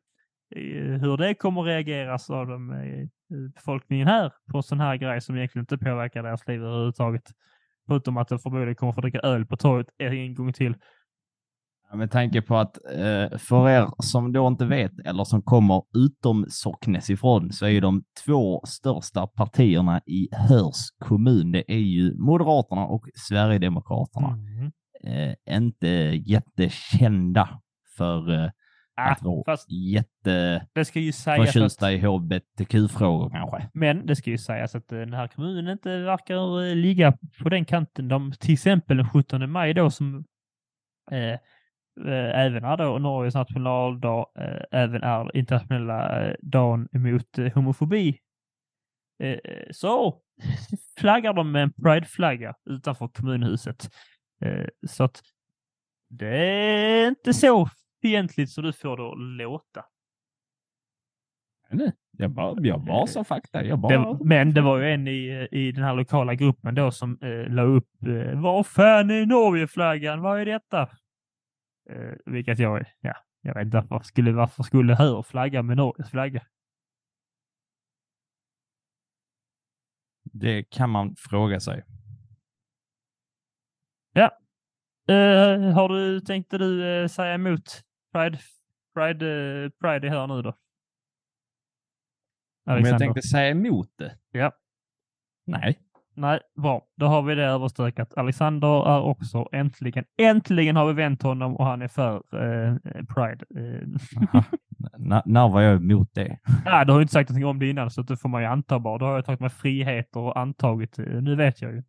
[1.00, 3.08] hur det kommer reageras av de,
[3.54, 7.22] befolkningen här på sån här grej som egentligen inte påverkar deras liv överhuvudtaget.
[7.86, 10.74] Förutom att de förmodligen kommer få dricka öl på torget en gång till.
[11.94, 16.46] Med tanke på att eh, för er som då inte vet eller som kommer utom
[16.48, 22.14] Socknes ifrån så är ju de två största partierna i Hörs kommun, det är ju
[22.18, 24.28] Moderaterna och Sverigedemokraterna.
[24.28, 24.72] Mm.
[25.04, 25.88] Eh, inte
[26.26, 27.48] jättekända
[27.96, 28.50] för eh,
[28.94, 33.68] Ah, att vara jätteförtjusta det ska ju sägas att, i hbtq-frågor kanske.
[33.74, 37.12] men det ska ju sägas att eh, den här kommunen inte verkar eh, ligga
[37.42, 38.08] på den kanten.
[38.08, 40.24] De, till exempel den 17 maj då som
[41.10, 41.38] eh,
[42.34, 48.18] även är då Norges nationaldag, eh, även är internationella eh, dagen emot eh, homofobi.
[49.22, 49.38] Eh,
[49.70, 50.20] så
[50.98, 53.90] flaggar de med en prideflagga utanför kommunhuset.
[54.44, 55.22] Eh, så att
[56.08, 57.68] det är inte så
[58.02, 59.84] fientligt som du får det att låta.
[62.18, 63.64] Jag bara, jag bara sa fakta.
[63.64, 64.18] Jag Det, bara...
[64.24, 67.62] men det var ju en i, i den här lokala gruppen då som eh, la
[67.62, 70.20] upp eh, Vad fan är Norgeflaggan?
[70.20, 70.88] Vad är detta?
[71.92, 76.10] Eh, vilket jag, ja, jag vet inte varför skulle, varför skulle Hör flagga med Norges
[76.10, 76.46] flagga?
[80.22, 81.84] Det kan man fråga sig.
[85.08, 87.82] Eh, har du, tänkte du eh, säga emot
[88.12, 88.38] Pride,
[88.94, 90.48] Pride, eh, Pride i Hör nu då?
[90.48, 90.54] Om
[92.64, 92.98] jag Alexander?
[92.98, 94.18] tänkte säga emot det?
[94.30, 94.52] Ja.
[95.46, 95.78] Nej.
[96.14, 96.82] Nej, bra.
[96.96, 98.14] Då har vi det överstökat.
[98.16, 102.74] Alexander är också äntligen, äntligen har vi vänt honom och han är för eh,
[103.14, 103.44] Pride.
[103.56, 103.88] Eh,
[105.24, 106.38] när var jag emot det?
[106.64, 108.48] Nej, du har ju inte sagt någonting om det innan, så det får man ju
[108.48, 108.98] anta bara.
[108.98, 110.98] Då har jag tagit mig friheter och antagit.
[110.98, 111.82] eh, Nu vet jag ju.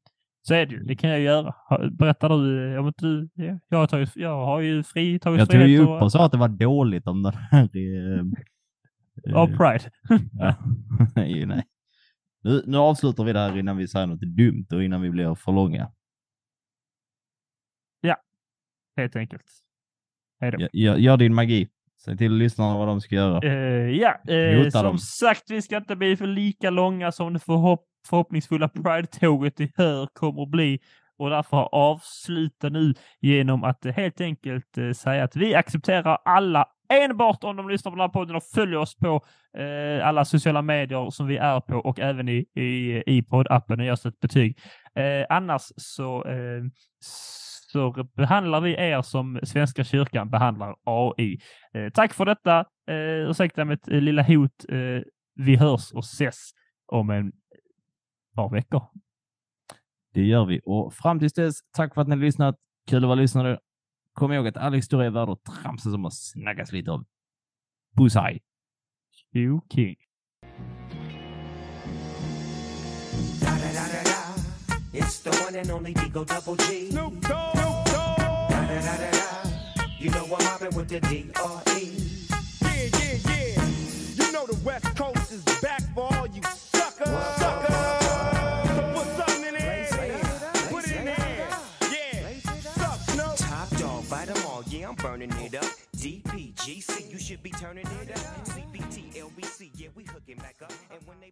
[0.47, 0.83] Så är det ju.
[0.83, 1.53] Det kan jag göra.
[1.91, 2.73] Berättar du?
[2.73, 5.65] eh, Om du ja, jag, har tagit, jag har ju fri, tagit Jag tog ju
[5.65, 7.63] friheter upp och sa att det var dåligt om den här...
[7.63, 9.91] Eh, av Pride.
[10.39, 10.55] ja.
[11.15, 11.63] nej, nej.
[12.43, 15.35] Nu, nu avslutar vi det här innan vi säger något dumt och innan vi blir
[15.35, 15.91] för långa.
[18.97, 19.45] Helt enkelt.
[20.41, 20.59] Hej då.
[20.59, 21.69] Gör, gör, gör din magi.
[22.05, 23.47] Säg till lyssnarna vad de ska göra.
[23.47, 24.17] Eh, ja,
[24.57, 24.97] Mota som dem.
[24.97, 30.07] sagt, vi ska inte bli för lika långa som det förhopp förhoppningsfulla Pride-tåget i Hör
[30.13, 30.79] kommer att bli.
[31.17, 36.67] och därför avsluta nu genom att helt enkelt eh, säga att vi accepterar alla
[37.01, 39.25] enbart om de lyssnar på den här podden och följer oss på
[39.57, 43.85] eh, alla sociala medier som vi är på och även i, i, i poddappen och
[43.85, 44.59] ger oss ett betyg.
[44.95, 46.63] Eh, annars så, eh,
[47.71, 51.39] så behandlar vi er som Svenska kyrkan behandlar AI.
[51.73, 52.59] Eh, tack för detta.
[52.89, 54.65] Eh, ursäkta mitt eh, lilla hot.
[54.69, 55.03] Eh,
[55.35, 56.51] vi hörs och ses
[56.85, 57.31] om en
[58.35, 58.81] par veckor.
[60.13, 60.61] Det gör vi.
[60.65, 62.55] Och fram tills dess, tack för att ni har lyssnat.
[62.89, 63.59] Kul att vara lyssnare.
[64.13, 67.05] Kom ihåg att alla historier är värda att tramsas om och snackas lite om.
[67.97, 68.41] Puss hej!
[69.35, 69.95] You king.
[74.95, 76.91] It's the one and only Digo Double G.
[76.91, 77.51] Snoop Dogg.
[77.53, 78.49] Snoop Dogg.
[78.49, 79.83] Da, da, da, da, da.
[79.97, 81.81] You know I'm mobbing with the D.R.E.
[82.61, 84.25] Yeah, yeah, yeah.
[84.25, 87.07] You know the West Coast is back for all you suckers.
[87.37, 88.02] Suckers.
[96.63, 98.45] DPGC, you should be turning it up.
[98.47, 100.71] CBT, LBC, yeah, we hooking back up.
[100.91, 101.29] And when they